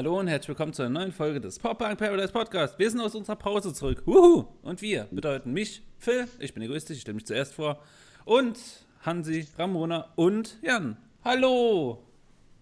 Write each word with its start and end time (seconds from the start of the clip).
Hallo 0.00 0.18
und 0.18 0.28
herzlich 0.28 0.48
willkommen 0.48 0.72
zu 0.72 0.80
einer 0.80 0.98
neuen 0.98 1.12
Folge 1.12 1.42
des 1.42 1.58
Pop 1.58 1.76
Punk 1.76 1.98
Paradise 1.98 2.32
Podcast. 2.32 2.78
Wir 2.78 2.90
sind 2.90 3.02
aus 3.02 3.14
unserer 3.14 3.36
Pause 3.36 3.74
zurück. 3.74 4.02
Wuhu! 4.06 4.46
Und 4.62 4.80
wir 4.80 5.06
bedeuten 5.10 5.52
mich, 5.52 5.82
Phil, 5.98 6.26
ich 6.38 6.54
bin 6.54 6.62
egoistisch, 6.62 6.96
ich 6.96 7.02
stelle 7.02 7.16
mich 7.16 7.26
zuerst 7.26 7.52
vor. 7.52 7.82
Und 8.24 8.58
Hansi, 9.02 9.46
Ramona 9.58 10.10
und 10.16 10.56
Jan. 10.62 10.96
Hallo! 11.22 12.02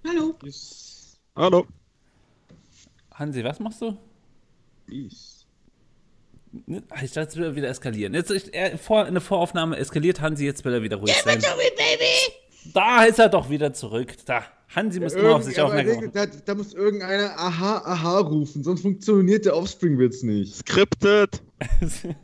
Hallo. 0.04 0.36
Hallo. 1.36 1.66
Hansi, 3.14 3.44
was 3.44 3.60
machst 3.60 3.82
du? 3.82 3.96
Ich. 4.88 5.46
Ne, 6.66 6.82
Ich 7.04 7.12
dachte, 7.12 7.28
es 7.28 7.36
würde 7.36 7.54
wieder 7.54 7.68
eskalieren. 7.68 8.14
Jetzt 8.14 8.32
ist 8.32 8.52
er, 8.52 8.76
vor, 8.78 9.06
in 9.06 9.14
der 9.14 9.20
Voraufnahme 9.20 9.76
eskaliert 9.76 10.20
Hansi, 10.20 10.44
jetzt 10.44 10.64
will 10.64 10.74
er 10.74 10.82
wieder 10.82 10.96
ruhig 10.96 11.14
sein. 11.22 11.40
Baby! 11.40 12.34
Da 12.74 13.04
ist 13.04 13.18
er 13.18 13.28
doch 13.28 13.50
wieder 13.50 13.72
zurück. 13.72 14.14
Da. 14.26 14.44
Hansi 14.74 15.00
muss 15.00 15.14
immer 15.14 15.36
auf 15.36 15.42
sich 15.44 15.58
aufmerksam 15.60 16.10
da, 16.12 16.26
da 16.26 16.54
muss 16.54 16.74
irgendeiner 16.74 17.38
Aha, 17.38 17.78
Aha 17.86 18.18
rufen, 18.18 18.62
sonst 18.62 18.82
funktioniert 18.82 19.46
der 19.46 19.56
Offspring-Witz 19.56 20.22
nicht. 20.22 20.56
Skriptet. 20.56 21.40
machen. 21.80 22.16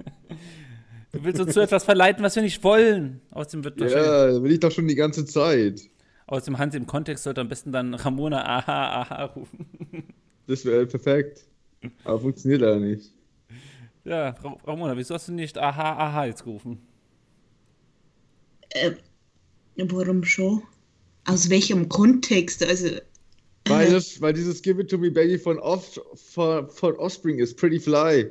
Du 1.12 1.22
willst 1.24 1.40
uns 1.40 1.54
zu 1.54 1.60
etwas 1.60 1.84
verleiten, 1.84 2.22
was 2.24 2.34
wir 2.36 2.42
nicht 2.42 2.62
wollen. 2.64 3.20
Außerdem 3.30 3.64
wird 3.64 3.80
Ja, 3.80 4.42
will 4.42 4.52
ich 4.52 4.60
doch 4.60 4.70
schon 4.72 4.88
die 4.88 4.94
ganze 4.96 5.24
Zeit. 5.24 5.80
außerdem 6.26 6.58
Hansi 6.58 6.76
im 6.76 6.86
Kontext 6.86 7.24
sollte 7.24 7.40
am 7.40 7.48
besten 7.48 7.72
dann 7.72 7.94
Ramona 7.94 8.44
aha, 8.44 9.00
aha 9.02 9.24
rufen. 9.26 9.66
Das 10.46 10.62
wäre 10.66 10.84
perfekt. 10.86 11.46
Aber 12.04 12.20
funktioniert 12.20 12.60
leider 12.60 12.78
nicht. 12.78 13.10
Ja, 14.04 14.30
Ra- 14.30 14.58
Ramona, 14.66 14.94
wieso 14.94 15.14
hast 15.14 15.28
du 15.28 15.32
nicht 15.32 15.56
aha, 15.56 15.92
aha 15.96 16.26
jetzt 16.26 16.44
gerufen? 16.44 16.82
Äh, 18.68 18.90
warum 19.76 20.24
schon? 20.24 20.62
Aus 21.26 21.48
welchem 21.50 21.88
Kontext? 21.88 22.62
Also, 22.64 22.88
Weil, 23.66 23.90
das, 23.92 24.20
weil 24.20 24.32
dieses 24.34 24.60
Give 24.62 24.80
It 24.82 24.90
To 24.90 24.98
Me 24.98 25.10
Baby 25.10 25.38
von, 25.38 25.58
Off, 25.58 25.98
von, 26.32 26.68
von 26.70 26.94
Offspring 26.96 27.38
ist 27.38 27.56
Pretty 27.56 27.80
Fly. 27.80 28.30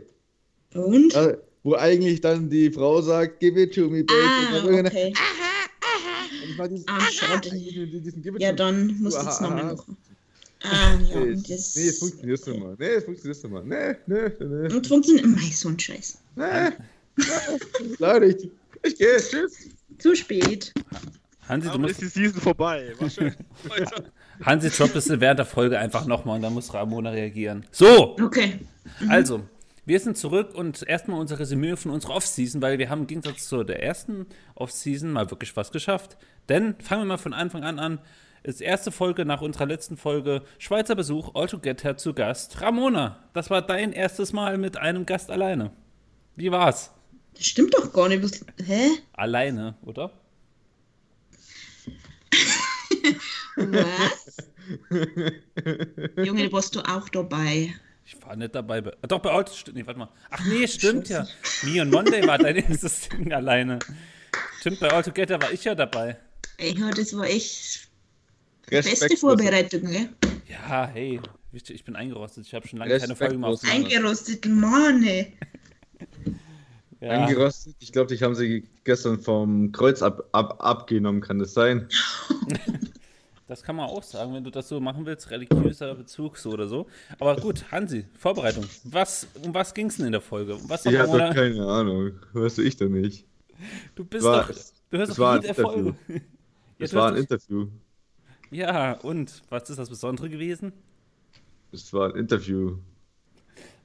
und? 0.76 1.14
Äh, 1.16 1.38
wo 1.64 1.76
eigentlich 1.76 2.20
dann 2.22 2.50
die 2.50 2.70
Frau 2.72 3.02
sagt, 3.02 3.40
Give 3.40 3.60
It 3.62 3.74
To 3.76 3.90
Me 3.90 4.04
Baby. 4.04 4.14
ah, 4.14 4.64
Und 4.66 4.74
dann 4.74 4.88
okay. 4.88 5.14
War 6.58 6.68
dieses, 6.68 6.86
Ah, 6.88 7.00
schade. 7.12 7.50
Ja, 8.38 8.52
dann 8.52 9.00
muss 9.00 9.16
Aha, 9.16 9.24
ich 9.24 9.30
es 9.36 9.42
nochmal 9.42 9.64
aha. 9.64 9.74
machen. 9.76 9.98
Ah, 10.62 11.00
ja, 11.10 11.20
Nee, 11.20 11.32
und 11.34 11.50
das. 11.50 11.76
nee, 11.76 11.88
es 11.88 12.00
funktioniert 12.00 12.48
nicht 12.48 12.60
mal. 12.60 12.76
Nee, 12.80 12.86
es 12.88 13.04
funktioniert 13.06 13.44
nicht 13.44 13.52
mal. 13.52 13.64
Nee, 13.66 13.96
nee, 14.08 14.46
nee. 14.46 14.74
Und 14.74 14.88
funktioniert. 14.88 15.26
Mei, 15.26 15.52
so 15.52 15.70
ein 15.70 15.80
Scheiß. 15.80 16.18
nee. 16.36 16.46
nee. 17.18 17.26
Leider, 17.98 18.28
ich, 18.28 18.50
ich 18.84 18.98
gehe. 18.98 19.18
Tschüss. 19.18 19.58
Zu 20.00 20.16
spät. 20.16 20.74
Hansi, 21.48 21.70
du 21.70 21.78
musst, 21.80 22.02
ist 22.02 22.16
die 22.16 22.22
Season 22.22 22.42
vorbei. 22.42 22.94
War 23.00 23.10
schön. 23.10 23.34
Hansi 24.46 24.70
droppt 24.70 24.96
es 24.96 25.10
während 25.10 25.40
der 25.40 25.46
Folge 25.46 25.78
einfach 25.78 26.06
nochmal 26.06 26.38
und 26.38 26.42
dann 26.42 26.54
muss 26.54 26.74
Ramona 26.74 27.10
reagieren. 27.12 27.66
So, 27.72 28.16
Okay. 28.20 28.60
Also, 29.10 29.44
wir 29.86 30.00
sind 30.00 30.18
zurück 30.18 30.56
und 30.56 30.84
erstmal 30.88 31.20
unser 31.20 31.40
Resümee 31.40 31.76
von 31.76 31.92
unserer 31.92 32.16
Off-Season, 32.16 32.62
weil 32.62 32.80
wir 32.80 32.90
haben 32.90 33.02
im 33.02 33.08
Gegensatz 33.08 33.48
zu 33.48 33.64
der 33.64 33.84
ersten 33.84 34.28
Off-Season 34.56 35.12
mal 35.12 35.30
wirklich 35.30 35.56
was 35.58 35.72
geschafft. 35.72 36.18
Denn 36.48 36.76
fangen 36.80 37.02
wir 37.02 37.06
mal 37.08 37.18
von 37.18 37.34
Anfang 37.34 37.64
an 37.64 37.80
an. 37.80 38.00
Ist 38.44 38.62
erste 38.62 38.92
Folge 38.92 39.26
nach 39.26 39.42
unserer 39.42 39.66
letzten 39.66 39.96
Folge 39.96 40.42
Schweizer 40.58 40.96
Besuch, 40.96 41.32
All 41.34 41.48
Together 41.48 41.98
zu 41.98 42.14
Gast. 42.14 42.62
Ramona, 42.62 43.18
das 43.34 43.50
war 43.50 43.62
dein 43.62 43.94
erstes 43.94 44.34
Mal 44.34 44.58
mit 44.58 44.78
einem 44.78 45.06
Gast 45.06 45.32
alleine. 45.32 45.72
Wie 46.36 46.52
war's? 46.52 46.92
Das 47.36 47.46
stimmt 47.46 47.74
doch 47.74 47.92
gar 47.94 48.10
nicht. 48.10 48.46
Hä? 48.66 48.88
Alleine, 49.14 49.76
oder? 49.84 50.12
Was? 53.74 54.38
Junge, 56.26 56.52
warst 56.52 56.76
du 56.76 56.82
auch 56.82 57.10
dabei? 57.10 57.74
Ich 58.06 58.22
war 58.22 58.36
nicht 58.36 58.54
dabei. 58.54 58.82
Bei, 58.82 58.92
doch, 59.08 59.20
bei 59.20 59.32
All 59.32 59.48
stimmt. 59.48 59.78
Nee, 59.78 59.86
warte 59.86 60.00
mal. 60.00 60.10
Ach 60.30 60.44
nee, 60.46 60.68
stimmt 60.68 61.10
ja. 61.10 61.26
Me 61.64 61.82
on 61.82 61.90
Monday 61.90 62.26
war 62.28 62.38
dein 62.38 62.56
erstes 62.70 63.10
Ding 63.10 63.32
alleine. 63.32 63.80
Stimmt, 64.60 64.80
bei 64.80 64.92
All 64.92 65.04
Together 65.04 65.42
war 65.42 65.52
ich 65.52 65.64
ja 65.64 65.76
dabei. 65.76 66.18
Ey, 66.58 66.78
ja, 66.78 66.92
das 66.92 67.16
war 67.16 67.26
echt 67.26 67.88
beste. 68.70 69.18
Vorbereitung, 69.18 69.90
gell? 69.90 70.10
Ja, 70.48 70.88
hey, 70.88 71.20
wichtig, 71.52 71.78
ich 71.78 71.84
bin 71.84 71.96
eingerostet. 71.96 72.46
Ich 72.46 72.54
habe 72.54 72.68
schon 72.68 72.80
lange 72.80 72.98
keine 73.00 73.16
Folge 73.16 73.46
aufgenommen. 73.46 73.86
Eingerostet, 73.86 74.46
Mann. 74.46 75.06
Ja, 77.00 77.10
Eingerostet. 77.10 77.76
Ich 77.80 77.92
glaube, 77.92 78.08
dich 78.08 78.24
haben 78.24 78.36
sie 78.36 78.64
gestern 78.84 79.20
vom 79.20 79.72
Kreuz 79.72 80.02
ab, 80.02 80.30
ab, 80.32 80.64
abgenommen, 80.64 81.22
kann 81.22 81.40
das 81.40 81.54
sein? 81.54 81.88
das 83.54 83.62
kann 83.62 83.76
man 83.76 83.88
auch 83.88 84.02
sagen, 84.02 84.34
wenn 84.34 84.44
du 84.44 84.50
das 84.50 84.68
so 84.68 84.80
machen 84.80 85.06
willst, 85.06 85.30
religiöser 85.30 85.94
Bezug 85.94 86.38
so 86.40 86.50
oder 86.50 86.68
so. 86.68 86.88
Aber 87.20 87.36
gut, 87.36 87.72
Hansi, 87.72 88.06
Vorbereitung. 88.18 88.66
Was, 88.84 89.28
um 89.44 89.54
was 89.54 89.76
ging 89.76 89.88
es 89.88 89.98
denn 89.98 90.08
in 90.08 90.12
der 90.12 90.22
Folge? 90.22 90.56
Um 90.56 90.68
was 90.68 90.84
Ich 90.88 90.94
hat 90.98 91.08
habe 91.08 91.20
doch 91.20 91.20
Ramona, 91.20 91.34
keine 91.36 91.68
Ahnung. 91.68 92.12
Weißt 92.34 92.58
du, 92.58 92.64
ich 92.64 92.78
doch 92.78 92.90
nicht. 92.90 93.28
du 93.94 94.06
bist 94.06 94.26
war- 94.26 94.48
doch, 94.48 94.56
du 94.90 94.98
hörst 94.98 95.12
es 95.12 95.18
doch 95.18 95.30
ein 95.34 95.42
der 95.42 95.54
Folge. 95.54 95.96
Du 96.80 96.94
war 96.94 97.10
ein 97.10 97.14
hörst 97.16 97.32
Interview. 97.32 97.68
ja, 98.50 98.94
und 98.94 99.44
was 99.50 99.70
ist 99.70 99.78
das 99.78 99.90
Besondere 99.90 100.30
gewesen? 100.32 100.74
Das 101.72 101.94
war 101.94 102.10
ein 102.12 102.16
Interview. 102.20 102.78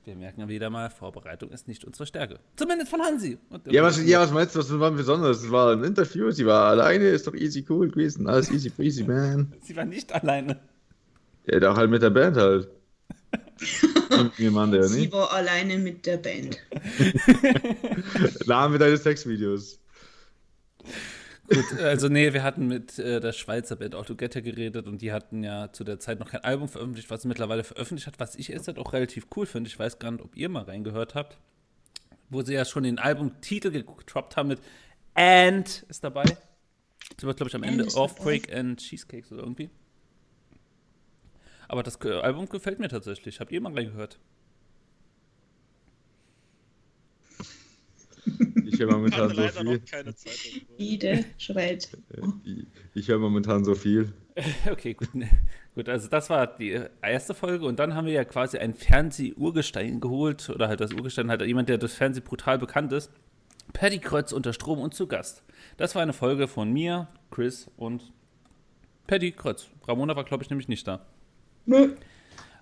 Wir 0.09 0.17
merken 0.17 0.41
ja 0.41 0.49
wieder 0.49 0.71
mal, 0.71 0.89
Vorbereitung 0.89 1.51
ist 1.51 1.69
nicht 1.69 1.85
unsere 1.85 2.07
Stärke. 2.07 2.41
Zumindest 2.57 2.91
von 2.91 3.03
Hansi. 3.03 3.37
Ja 3.67 3.83
was, 3.83 4.03
ja, 4.03 4.21
was 4.21 4.31
meinst 4.31 4.55
du, 4.55 4.61
was 4.61 4.81
war 4.81 4.91
besonders? 4.91 5.43
Es 5.43 5.51
war 5.51 5.75
ein 5.75 5.85
Interview, 5.85 6.31
sie 6.31 6.47
war 6.47 6.71
alleine, 6.71 7.09
ist 7.09 7.27
doch 7.27 7.35
easy 7.35 7.63
cool 7.69 7.91
gewesen. 7.91 8.27
Alles 8.27 8.51
easy 8.51 8.71
breezy, 8.71 9.05
man. 9.05 9.53
Sie 9.63 9.77
war 9.77 9.85
nicht 9.85 10.11
alleine. 10.15 10.59
Ja, 11.45 11.61
doch 11.61 11.77
halt 11.77 11.91
mit 11.91 12.01
der 12.01 12.09
Band 12.09 12.39
halt. 12.39 12.71
Mann, 14.51 14.71
der 14.71 14.85
Sie 14.85 15.01
nicht. 15.01 15.13
war 15.13 15.31
alleine 15.31 15.77
mit 15.77 16.07
der 16.07 16.17
Band. 16.17 16.59
Namen 18.47 18.73
wir 18.73 18.79
deine 18.79 18.97
Sexvideos. 18.97 19.79
Gut, 21.49 21.81
also 21.81 22.09
nee, 22.09 22.33
wir 22.35 22.43
hatten 22.43 22.67
mit 22.67 22.99
äh, 22.99 23.21
der 23.21 23.33
Schweizer 23.33 23.77
Band 23.77 23.95
All 23.95 24.05
Together 24.05 24.43
geredet 24.43 24.87
und 24.87 25.01
die 25.01 25.13
hatten 25.13 25.43
ja 25.43 25.73
zu 25.73 25.83
der 25.83 25.99
Zeit 25.99 26.21
noch 26.21 26.31
kein 26.31 26.45
Album 26.45 26.69
veröffentlicht, 26.69 27.09
was 27.11 27.23
sie 27.23 27.29
mittlerweile 27.29 27.65
veröffentlicht 27.65 28.07
hat, 28.07 28.21
was 28.21 28.37
ich 28.37 28.49
jetzt 28.49 28.69
halt 28.69 28.79
auch 28.79 28.93
relativ 28.93 29.27
cool 29.35 29.47
finde. 29.47 29.69
Ich 29.69 29.79
weiß 29.79 29.99
gar 29.99 30.11
nicht, 30.11 30.23
ob 30.23 30.37
ihr 30.37 30.51
mal 30.51 30.65
reingehört 30.65 31.15
habt, 31.15 31.39
wo 32.29 32.43
sie 32.43 32.53
ja 32.53 32.67
schon 32.67 32.83
den 32.83 32.99
Albumtitel 32.99 33.71
getroppt 33.71 34.37
haben 34.37 34.49
mit 34.49 34.61
And 35.15 35.87
ist 35.89 36.05
dabei. 36.05 36.25
Das 37.17 37.25
wird, 37.25 37.39
glaube 37.39 37.49
ich, 37.49 37.55
am 37.57 37.63
Ende 37.63 37.87
Offbreak 37.95 38.55
and 38.55 38.79
Cheesecakes 38.79 39.33
oder 39.33 39.43
irgendwie. 39.43 39.71
Aber 41.67 41.83
das 41.83 42.01
Album 42.01 42.49
gefällt 42.49 42.79
mir 42.79 42.89
tatsächlich. 42.89 43.41
Habt 43.41 43.53
ihr 43.53 43.61
mal 43.61 43.73
reingehört? 43.73 44.19
Ich 48.71 48.79
höre 48.79 48.93
momentan 48.93 49.35
so 49.35 49.43
viel. 49.43 50.67
Ide 50.77 51.25
schreit. 51.39 51.89
Ich, 52.95 53.09
höre 53.09 53.19
momentan 53.19 53.65
so 53.65 53.75
viel. 53.75 54.13
Okay, 54.71 54.95
gut. 54.95 55.15
ne. 55.15 55.29
Gut, 55.75 55.89
also 55.89 56.09
das 56.09 56.29
war 56.31 56.47
die 56.47 56.81
erste 57.03 57.35
Folge 57.35 57.65
und 57.67 57.79
dann 57.79 57.95
haben 57.95 58.07
wir 58.07 58.13
ja 58.13 58.25
quasi 58.25 58.59
ein 58.59 58.75
Fernseh-Urgestein 58.75 60.01
geholt 60.01 60.49
oder 60.51 60.69
halt 60.69 60.81
das 60.81 60.93
Urgestein 60.93 61.31
halt 61.31 61.43
jemand, 61.43 61.69
der 61.69 61.79
das 61.79 61.95
Fernsehen 61.95 62.25
brutal 62.25 62.59
bekannt 62.59 62.93
ist. 62.93 63.11
Paddy 63.73 63.99
Krötz 63.99 64.33
unter 64.33 64.53
Strom 64.53 64.79
und 64.79 64.95
zu 64.95 65.07
Gast. 65.07 65.43
Das 65.77 65.95
war 65.95 66.03
eine 66.03 66.13
Folge 66.13 66.49
von 66.49 66.73
mir, 66.73 67.09
Chris 67.31 67.71
und 67.77 68.13
Paddy 69.07 69.33
Krötz. 69.33 69.69
Ramona 69.87 70.17
war, 70.17 70.25
glaube 70.25 70.43
ich, 70.43 70.51
nämlich 70.51 70.69
nicht 70.69 70.87
da. 70.87 71.07
Nö. 71.65 71.95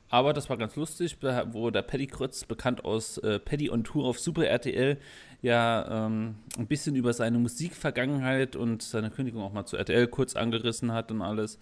Aber 0.08 0.32
das 0.32 0.48
war 0.48 0.56
ganz 0.56 0.76
lustig, 0.76 1.18
wo 1.52 1.70
der 1.70 1.82
Paddy 1.82 2.06
Krötz, 2.06 2.44
bekannt 2.44 2.84
aus 2.84 3.18
äh, 3.18 3.40
Paddy 3.40 3.70
on 3.70 3.82
Tour 3.82 4.04
auf 4.04 4.20
Super 4.20 4.46
RTL, 4.46 4.98
ja 5.42 6.06
ähm, 6.06 6.36
ein 6.56 6.66
bisschen 6.66 6.94
über 6.94 7.12
seine 7.12 7.38
Musikvergangenheit 7.38 8.54
und 8.54 8.82
seine 8.82 9.10
Kündigung 9.10 9.42
auch 9.42 9.52
mal 9.52 9.66
zu 9.66 9.76
RTL 9.76 10.06
kurz 10.06 10.36
angerissen 10.36 10.92
hat 10.92 11.10
und 11.10 11.22
alles. 11.22 11.58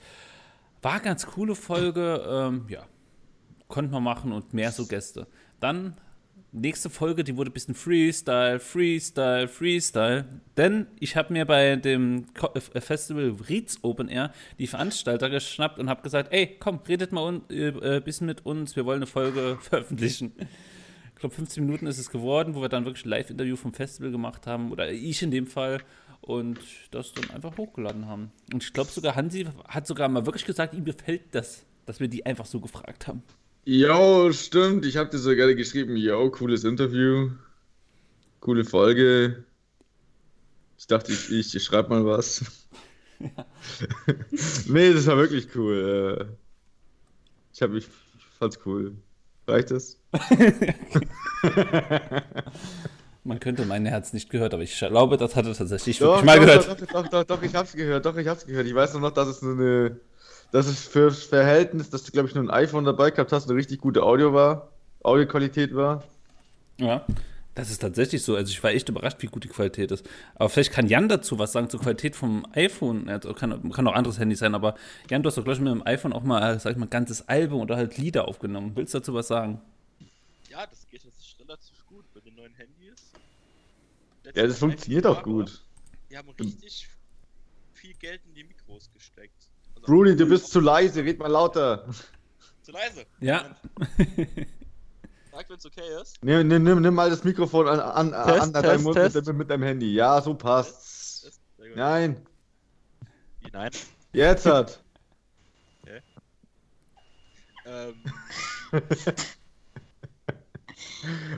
War 0.83 1.01
ganz 1.01 1.27
coole 1.27 1.55
Folge, 1.55 2.23
ähm, 2.29 2.67
ja, 2.69 2.85
konnte 3.69 3.91
man 3.91 4.03
machen 4.03 4.33
und 4.33 4.53
mehr 4.53 4.73
so 4.73 4.87
Gäste. 4.87 5.27
Dann 5.61 5.97
nächste 6.55 6.89
Folge, 6.89 7.25
die 7.25 7.37
wurde 7.37 7.51
ein 7.51 7.53
bisschen 7.53 7.75
Freestyle, 7.75 8.61
Freestyle, 8.61 9.49
Freestyle. 9.49 10.25
Denn 10.57 10.87
ich 11.01 11.17
habe 11.17 11.33
mir 11.33 11.45
bei 11.45 11.77
dem 11.77 12.27
äh, 12.55 12.81
Festival 12.81 13.37
Rietz 13.49 13.79
Open 13.83 14.09
Air 14.09 14.33
die 14.59 14.67
Veranstalter 14.67 15.29
geschnappt 15.29 15.79
und 15.79 15.91
habe 15.91 16.03
gesagt, 16.03 16.33
ey, 16.33 16.57
komm, 16.59 16.81
redet 16.89 17.13
mal 17.13 17.35
ein 17.35 17.51
äh, 17.51 18.01
bisschen 18.01 18.27
mit 18.27 18.47
uns, 18.47 18.77
wir 18.77 18.87
wollen 18.87 18.99
eine 18.99 19.07
Folge 19.07 19.59
veröffentlichen. 19.61 20.33
Ich 21.15 21.21
glaube, 21.21 21.35
15 21.35 21.65
Minuten 21.65 21.87
ist 21.87 21.99
es 21.99 22.11
geworden, 22.11 22.55
wo 22.55 22.61
wir 22.61 22.69
dann 22.69 22.85
wirklich 22.85 23.05
ein 23.05 23.11
Live-Interview 23.11 23.57
vom 23.57 23.73
Festival 23.73 24.11
gemacht 24.11 24.47
haben, 24.47 24.73
oder 24.73 24.91
ich 24.91 25.23
in 25.23 25.31
dem 25.31 25.47
Fall, 25.47 25.81
und 26.21 26.59
das 26.91 27.13
dann 27.13 27.31
einfach 27.31 27.57
hochgeladen 27.59 28.07
haben. 28.07 28.33
Und 28.53 28.63
ich 28.63 28.73
glaube 28.73 28.91
sogar, 28.91 29.15
Hansi 29.15 29.47
hat 29.69 29.87
sogar 29.87 30.09
mal 30.09 30.25
wirklich 30.25 30.45
gesagt, 30.45 30.75
ihm 30.75 30.85
gefällt 30.85 31.23
das, 31.33 31.67
dass 31.87 32.01
wir 32.01 32.09
die 32.09 32.25
einfach 32.25 32.47
so 32.47 32.61
gefragt 32.61 33.07
haben. 33.07 33.23
Jo, 33.67 34.31
stimmt. 34.33 34.85
Ich 34.85 34.97
habe 34.97 35.11
dir 35.11 35.19
so 35.19 35.31
gerade 35.31 35.57
geschrieben, 35.57 35.97
yo, 35.97 36.31
cooles 36.31 36.65
Interview. 36.65 37.31
Coole 38.41 38.65
Folge. 38.65 39.45
Ich 40.79 40.87
dachte, 40.87 41.13
ich, 41.13 41.31
ich, 41.31 41.55
ich 41.55 41.65
schreibe 41.65 41.89
mal 41.89 42.05
was. 42.05 42.45
nee, 44.67 44.93
das 44.93 45.07
war 45.07 45.17
wirklich 45.17 45.49
cool. 45.55 46.37
Ich 47.55 47.63
habe 47.63 47.75
mich 47.75 47.87
Fand's 48.39 48.59
cool. 48.67 48.97
Reicht 49.47 49.71
das? 49.71 49.99
Man 53.25 53.41
könnte 53.41 53.65
mein 53.65 53.87
Herz 53.87 54.13
nicht 54.13 54.29
gehört, 54.29 54.53
aber 54.53 54.63
ich 54.63 54.79
glaube, 54.79 55.17
das 55.17 55.35
hat 55.35 55.47
er 55.47 55.55
tatsächlich 55.55 55.99
Doch, 55.99 56.23
wirklich 56.23 56.27
mal 56.27 56.39
doch, 56.39 56.45
gehört. 56.45 56.69
Doch, 56.69 56.87
doch, 56.87 57.09
doch, 57.09 57.25
doch, 57.25 57.43
ich 57.43 57.55
hab's 57.55 57.73
gehört, 57.73 58.05
doch, 58.05 58.17
ich 58.19 58.29
hab's 58.29 58.45
gehört. 58.45 58.67
Ich 58.67 58.75
weiß 58.75 58.93
nur 58.93 59.01
noch, 59.01 59.13
dass 59.13 59.29
es 59.29 59.41
nur 59.41 59.55
eine, 59.55 59.99
dass 60.53 60.67
es 60.67 60.87
fürs 60.87 61.25
Verhältnis, 61.25 61.91
dass 61.91 62.05
du, 62.05 62.13
glaube 62.13 62.29
ich, 62.29 62.35
nur 62.35 62.45
ein 62.45 62.51
iPhone 62.51 62.85
dabei 62.85 63.11
gehabt 63.11 63.33
hast, 63.33 63.49
eine 63.49 63.59
richtig 63.59 63.81
gute 63.81 64.03
Audio 64.03 64.33
war, 64.33 64.71
Audioqualität 65.03 65.75
war. 65.75 66.05
Ja, 66.79 67.05
das 67.55 67.71
ist 67.71 67.79
tatsächlich 67.79 68.23
so. 68.23 68.35
Also 68.35 68.51
ich 68.51 68.63
war 68.65 68.73
echt 68.73 68.89
überrascht, 68.89 69.23
wie 69.23 69.29
gut 69.29 69.45
die 69.45 69.49
Qualität 69.49 69.93
ist. 69.93 70.09
Aber 70.35 70.49
vielleicht 70.49 70.73
kann 70.73 70.89
Jan 70.89 71.09
dazu 71.09 71.39
was 71.39 71.53
sagen 71.53 71.71
zur 71.71 71.81
Qualität 71.81 72.17
vom 72.17 72.45
iPhone. 72.53 73.07
Ja, 73.07 73.19
kann, 73.19 73.71
kann 73.71 73.87
auch 73.87 73.95
anderes 73.95 74.19
Handy 74.19 74.35
sein, 74.35 74.55
aber 74.55 74.75
Jan, 75.09 75.23
du 75.23 75.29
hast 75.29 75.39
doch 75.39 75.45
gleich 75.45 75.61
mit 75.61 75.73
dem 75.73 75.87
iPhone 75.87 76.13
auch 76.13 76.25
mal, 76.25 76.59
sag 76.59 76.73
ich 76.73 76.79
mal, 76.79 76.87
ein 76.87 76.91
ganzes 76.91 77.29
Album 77.29 77.61
oder 77.61 77.77
halt 77.77 77.97
Lieder 77.97 78.27
aufgenommen. 78.27 78.73
Willst 78.75 78.95
du 78.95 78.99
dazu 78.99 79.15
was 79.15 79.29
sagen? 79.29 79.61
Ja, 80.51 80.67
das 80.67 80.89
geht 80.89 81.05
jetzt 81.05 81.37
relativ 81.39 81.87
gut 81.87 82.05
bei 82.13 82.21
den 82.21 82.35
neuen 82.35 82.55
Handys. 82.55 83.13
Ja, 84.25 84.47
das 84.47 84.59
funktioniert 84.59 85.07
auch 85.07 85.23
gut. 85.23 85.63
Die 86.11 86.19
haben 86.19 86.31
richtig 86.31 86.89
viel 87.75 87.95
Geld 87.95 88.21
in 88.27 88.35
die. 88.35 88.43
Also 88.43 88.54
Bruni, 89.85 90.17
du 90.17 90.27
bist 90.27 90.51
zu 90.51 90.61
leise, 90.61 91.05
red 91.05 91.19
mal 91.19 91.31
lauter. 91.31 91.87
zu 92.63 92.73
leise. 92.73 93.05
Ja. 93.21 93.57
Sag, 95.33 95.49
wenn 95.51 95.57
es 95.57 95.67
okay 95.67 96.01
ist. 96.01 96.23
Nimm, 96.23 96.49
nimm, 96.49 96.63
nimm, 96.63 96.81
nimm 96.81 96.95
mal 96.95 97.11
das 97.11 97.25
Mikrofon 97.25 97.69
an, 97.69 97.81
an, 97.81 98.11
Test, 98.27 98.43
an 98.43 98.53
deinem 98.53 98.65
Test, 98.65 98.85
Mund 98.85 98.97
Test. 98.97 99.27
Mit, 99.27 99.37
mit 99.37 99.51
deinem 99.51 99.63
Handy. 99.65 99.93
Ja, 99.95 100.21
so 100.21 100.35
passt's. 100.35 101.23
Test. 101.23 101.41
Nein, 101.75 102.21
Wie, 103.41 103.51
nein. 103.53 103.71
jetzt 104.13 104.47
hat. 104.47 104.81
Ähm, 107.67 107.95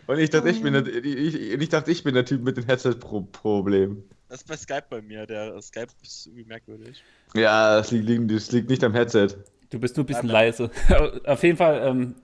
Und 0.07 0.19
ich 0.19 0.31
dachte, 0.31 0.49
ich 0.49 0.63
bin 0.63 0.73
der, 0.73 0.87
ich, 0.87 1.35
ich 1.35 1.69
dachte, 1.69 1.91
ich 1.91 2.05
bin 2.05 2.15
der 2.15 2.25
Typ 2.25 2.43
mit 2.43 2.57
dem 2.57 2.65
Headset-Problem. 2.65 4.05
Das 4.29 4.41
ist 4.41 4.49
bei 4.49 4.57
Skype 4.57 4.87
bei 4.91 5.03
mir. 5.03 5.27
Der 5.27 5.61
Skype 5.63 5.89
ist 6.03 6.27
irgendwie 6.27 6.45
merkwürdig. 6.45 7.03
Ja, 7.35 7.77
das 7.77 7.91
liegt, 7.91 8.31
das 8.31 8.51
liegt 8.53 8.69
nicht 8.69 8.83
am 8.83 8.93
Headset. 8.95 9.29
Du 9.71 9.79
bist 9.79 9.97
nur 9.97 10.05
ein 10.05 10.07
bisschen 10.07 10.29
leise. 10.29 10.71
Auf 11.27 11.43
jeden 11.43 11.57
Fall, 11.57 11.87
ähm, 11.87 12.15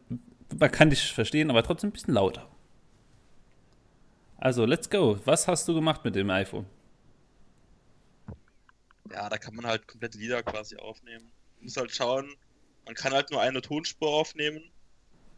man 0.59 0.71
kann 0.71 0.91
dich 0.91 1.13
verstehen, 1.13 1.51
aber 1.51 1.63
trotzdem 1.63 1.91
ein 1.91 1.93
bisschen 1.93 2.15
lauter. 2.15 2.49
Also, 4.39 4.65
let's 4.65 4.91
go. 4.91 5.19
Was 5.25 5.47
hast 5.47 5.69
du 5.69 5.75
gemacht 5.75 6.05
mit 6.05 6.17
dem 6.17 6.29
iPhone? 6.31 6.67
Ja, 9.11 9.29
da 9.29 9.39
kann 9.39 9.55
man 9.55 9.67
halt 9.67 9.87
komplette 9.87 10.19
Lieder 10.19 10.43
quasi 10.43 10.77
aufnehmen. 10.77 11.31
Man 11.57 11.65
muss 11.65 11.77
halt 11.77 11.95
schauen, 11.95 12.35
man 12.87 12.95
kann 12.95 13.13
halt 13.13 13.31
nur 13.31 13.41
eine 13.41 13.61
Tonspur 13.61 14.09
aufnehmen. 14.09 14.63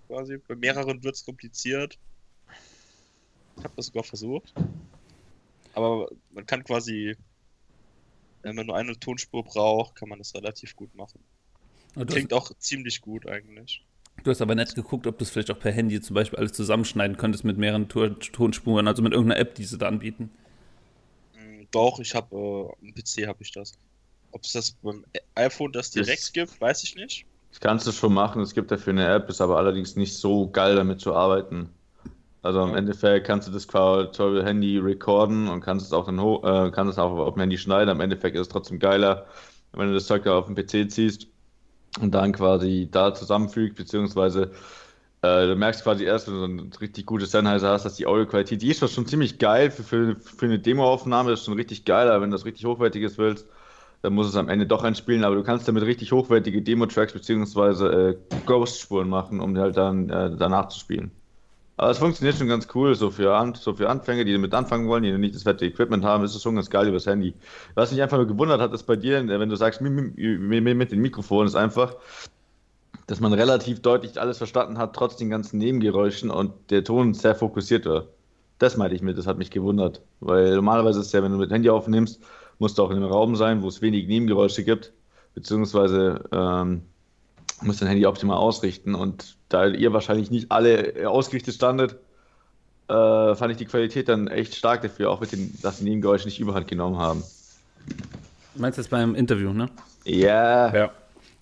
Quasi. 0.07 0.39
Bei 0.39 0.55
mehreren 0.55 1.03
wird 1.03 1.17
es 1.17 1.25
kompliziert. 1.25 1.99
Ich 3.57 3.65
habe 3.65 3.75
das 3.77 3.87
sogar 3.87 4.05
versucht. 4.05 4.55
Aber 5.75 6.09
man 6.33 6.47
kann 6.47 6.65
quasi, 6.65 7.17
wenn 8.43 8.55
man 8.57 8.67
nur 8.67 8.77
eine 8.77 8.99
Tonspur 8.99 9.43
braucht, 9.45 9.97
kann 9.97 10.09
man 10.09 10.19
das 10.19 10.35
relativ 10.35 10.77
gut 10.77 10.95
machen. 10.95 11.21
Klingt 12.07 12.33
auch 12.33 12.51
ziemlich 12.59 13.01
gut 13.01 13.27
eigentlich. 13.29 13.85
du 14.23 14.31
hast 14.31 14.41
aber 14.43 14.55
nicht 14.55 14.75
geguckt, 14.75 15.07
ob 15.07 15.19
du 15.19 15.25
es 15.25 15.31
vielleicht 15.31 15.51
auch 15.51 15.59
per 15.59 15.73
Handy 15.73 16.01
zum 16.01 16.15
Beispiel 16.15 16.39
alles 16.39 16.53
zusammenschneiden 16.53 17.17
könntest 17.17 17.45
mit 17.45 17.57
mehreren 17.59 17.89
Ton 17.89 18.19
Tonspuren, 18.21 18.89
also 18.89 19.03
mit 19.03 19.13
irgendeiner 19.13 19.41
App, 19.41 19.55
die 19.55 19.65
sie 19.65 19.79
da 19.79 19.87
anbieten. 19.89 20.31
Mm, 21.37 21.65
Doch, 21.71 21.99
ich 22.01 22.15
habe, 22.15 22.35
äh, 22.37 22.87
am 22.89 22.95
PC 22.95 23.27
habe 23.27 23.43
ich 23.43 23.53
das. 23.53 23.73
Ob 24.33 24.43
es 24.43 24.53
das 24.53 24.73
beim 24.73 25.05
iPhone 25.37 25.71
das 25.73 25.91
direkt 25.93 26.23
Das- 26.23 26.33
gibt, 26.33 26.61
weiß 26.61 26.83
ich 26.85 26.97
nicht. 26.97 27.27
Das 27.51 27.61
kannst 27.61 27.87
du 27.87 27.93
schon 27.93 28.13
machen, 28.13 28.43
es 28.43 28.53
gibt 28.55 28.73
dafür 28.73 28.93
eine 28.93 29.07
App, 29.07 29.29
ist 29.29 29.41
aber 29.41 29.57
allerdings 29.59 29.95
nicht 29.95 30.15
so 30.17 30.49
geil 30.51 30.75
damit 30.75 31.01
zu 31.01 31.15
arbeiten. 31.15 31.71
Also 32.45 32.63
im. 32.63 32.75
Endeffekt 32.77 33.27
kannst 33.27 33.49
du 33.49 33.53
das 33.53 33.67
dem 33.67 34.45
Handy 34.45 34.79
recorden 34.79 35.49
und 35.49 35.61
kannst 35.63 35.87
es 35.87 35.93
auch 35.93 36.07
dann 36.07 36.19
äh, 36.19 36.71
kannst 36.71 36.93
es 36.93 36.99
auch 36.99 37.13
auf 37.19 37.35
dem 37.35 37.41
Handy 37.41 37.59
schneiden. 37.59 37.91
Im 37.91 38.01
Endeffekt 38.01 38.37
ist 38.37 38.43
es 38.43 38.49
trotzdem 38.49 38.79
geiler, 38.79 39.27
wenn 39.73 39.89
du 39.89 39.95
das 39.95 40.07
Zeug 40.07 40.25
da 40.25 40.39
auf 40.39 40.47
dem 40.47 40.55
PC 40.55 40.91
ziehst 40.91 41.29
und 42.01 42.13
dann 42.15 42.33
quasi 42.33 42.89
da 42.91 43.15
zusammenfügt, 43.15 43.77
beziehungsweise 43.77 44.53
äh, 45.23 45.47
du 45.47 45.57
merkst 45.57 45.85
quasi 45.85 46.05
erst, 46.05 46.29
wenn 46.29 46.35
du 46.35 46.41
so 46.41 46.47
ein 46.47 46.73
richtig 46.81 47.07
gutes 47.07 47.31
Sennheiser 47.33 47.71
hast, 47.71 47.85
dass 47.85 47.97
die 47.97 48.07
Audioqualität, 48.07 48.63
die 48.63 48.71
ist 48.71 48.81
schon- 48.93 49.07
ziemlich 49.07 49.39
geil 49.39 49.71
für, 49.71 49.85
für, 49.85 50.17
für 50.17 50.47
eine 50.47 50.59
Demoaufnahme, 50.59 51.33
ist 51.33 51.45
schon 51.47 51.55
richtig 51.55 51.85
geil, 51.87 52.09
aber 52.11 52.23
wenn 52.23 52.31
du 52.31 52.37
das 52.37 52.45
richtig 52.47 52.67
hochwertiges 52.67 53.19
willst, 53.19 53.49
dann 54.03 54.15
muss 54.15 54.29
es 54.29 54.37
am 54.37 54.49
Ende 54.51 54.67
doch 54.67 54.85
einspielen, 54.85 55.25
aber 55.25 55.37
du 55.37 55.43
kannst 55.45 55.69
damit 55.69 55.85
richtig 55.85 56.13
hochwertige 56.13 56.63
Demo-Tracks 56.63 57.13
beziehungsweise 57.15 58.19
äh, 58.33 58.37
Ghost-Spuren 58.47 59.09
machen, 59.09 59.41
um 59.41 59.57
halt 59.59 59.77
dann 59.79 60.11
äh, 60.11 60.37
danach 60.37 60.69
zu 60.69 60.81
spielen. 60.81 61.13
Aber 61.77 61.91
es 61.91 61.99
funktioniert 61.99 62.37
schon 62.39 62.47
ganz 62.49 62.69
cool, 62.75 62.95
so 62.95 63.11
für, 63.11 63.35
An 63.35 63.55
so 63.55 63.75
für 63.75 63.89
Anfänger, 63.89 64.25
die 64.25 64.33
damit 64.33 64.55
anfangen 64.55 64.87
wollen, 64.87 65.03
die 65.03 65.19
nicht 65.19 65.35
das 65.35 65.43
fette 65.43 65.67
Equipment 65.67 66.05
haben, 66.05 66.23
ist 66.25 66.35
es 66.35 66.43
schon 66.43 66.55
ganz 66.55 66.71
geil 66.71 66.87
übers 66.87 67.07
Handy. 67.07 67.35
Was 67.75 67.91
mich 67.91 68.01
einfach 68.01 68.17
nur 68.17 68.27
gewundert 68.27 68.61
hat, 68.61 68.73
ist 68.73 68.85
bei 68.85 68.95
dir, 68.95 69.27
wenn 69.27 69.49
du 69.49 69.57
sagst, 69.57 69.81
mit 69.81 70.17
den 70.17 71.01
Mikrofonen, 71.01 71.49
ist 71.49 71.57
einfach, 71.57 71.97
dass 73.07 73.21
man 73.21 73.33
relativ 73.33 73.81
deutlich 73.83 74.21
alles 74.21 74.39
verstanden 74.39 74.79
hat, 74.79 74.95
trotz 74.95 75.17
den 75.17 75.31
ganzen 75.31 75.59
Nebengeräuschen 75.59 76.31
und 76.31 76.53
der 76.71 76.85
Ton 76.85 77.13
sehr 77.13 77.35
fokussiert 77.35 77.87
war. 77.87 78.07
Das 78.59 78.77
meinte 78.77 78.95
ich 78.95 79.03
mit, 79.03 79.19
das 79.19 79.27
hat 79.27 79.39
mich 79.39 79.51
gewundert. 79.51 80.01
Weil 80.21 80.55
normalerweise 80.55 81.01
ist 81.01 81.07
es 81.07 81.13
ja, 81.13 81.23
wenn 81.25 81.33
du 81.33 81.39
mit 81.39 81.51
Handy 81.51 81.71
aufnimmst, 81.71 82.21
musst 82.61 82.79
du 82.79 82.85
auch 82.85 82.91
in 82.91 82.99
einem 82.99 83.07
Raum 83.07 83.35
sein, 83.35 83.63
wo 83.63 83.69
es 83.69 83.83
wenig 83.83 84.07
Nebengeräusche 84.07 84.63
gibt, 84.63 84.93
beziehungsweise 85.35 86.25
ähm, 86.31 86.83
musst 87.65 87.83
dein 87.83 87.89
Handy 87.89 88.07
optimal 88.07 88.37
ausrichten. 88.37 88.95
Und 88.95 89.37
da 89.49 89.67
ihr 89.67 89.93
wahrscheinlich 89.93 90.31
nicht 90.31 90.51
alle 90.51 90.97
äh, 90.97 91.07
ausgerichtet 91.07 91.55
standet, 91.55 91.97
äh, 92.89 93.35
fand 93.35 93.53
ich 93.53 93.57
die 93.57 93.65
Qualität 93.67 94.09
dann 94.09 94.29
echt 94.29 94.55
stark 94.55 94.83
dafür, 94.83 95.11
auch 95.11 95.21
mit 95.21 95.33
den, 95.33 95.55
dass 95.63 95.79
die 95.79 95.85
Nebengeräusche 95.85 96.27
nicht 96.27 96.41
überhand 96.41 96.69
genommen 96.69 96.99
haben. 96.99 97.23
Du 98.55 98.61
meinst 98.61 98.79
jetzt 98.79 98.91
beim 98.91 99.15
Interview, 99.15 99.53
ne? 99.53 99.69
Ja, 100.05 100.75
Ja. 100.75 100.91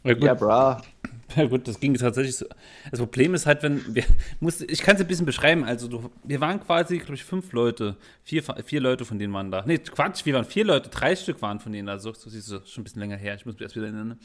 Ja, 0.04 0.14
gut. 0.14 0.24
ja, 0.24 0.34
bra. 0.34 0.82
Ja 1.34 1.46
gut, 1.46 1.66
das 1.66 1.80
ging 1.80 1.94
tatsächlich 1.94 2.36
so. 2.36 2.44
Das 2.90 3.00
Problem 3.00 3.32
ist 3.32 3.46
halt, 3.46 3.62
wenn 3.62 3.94
wir, 3.94 4.04
muss, 4.40 4.60
ich 4.60 4.82
kann 4.82 4.96
es 4.96 5.00
ein 5.00 5.06
bisschen 5.06 5.24
beschreiben, 5.24 5.64
also 5.64 5.88
du, 5.88 6.10
wir 6.24 6.42
waren 6.42 6.60
quasi, 6.60 6.98
glaube 6.98 7.14
ich, 7.14 7.24
fünf 7.24 7.52
Leute, 7.52 7.96
vier, 8.22 8.42
vier 8.42 8.82
Leute 8.82 9.06
von 9.06 9.18
denen 9.18 9.32
waren 9.32 9.50
da. 9.50 9.64
Nee, 9.66 9.78
Quatsch, 9.78 10.26
wir 10.26 10.34
waren 10.34 10.44
vier 10.44 10.66
Leute, 10.66 10.90
drei 10.90 11.16
Stück 11.16 11.40
waren 11.40 11.58
von 11.58 11.72
denen 11.72 11.86
da, 11.86 11.98
so, 11.98 12.12
so 12.12 12.28
siehst 12.28 12.50
du, 12.50 12.60
schon 12.66 12.82
ein 12.82 12.84
bisschen 12.84 13.00
länger 13.00 13.16
her, 13.16 13.34
ich 13.34 13.46
muss 13.46 13.54
mich 13.54 13.62
erst 13.62 13.76
wieder 13.76 13.86
erinnern. 13.86 14.08
ne? 14.08 14.18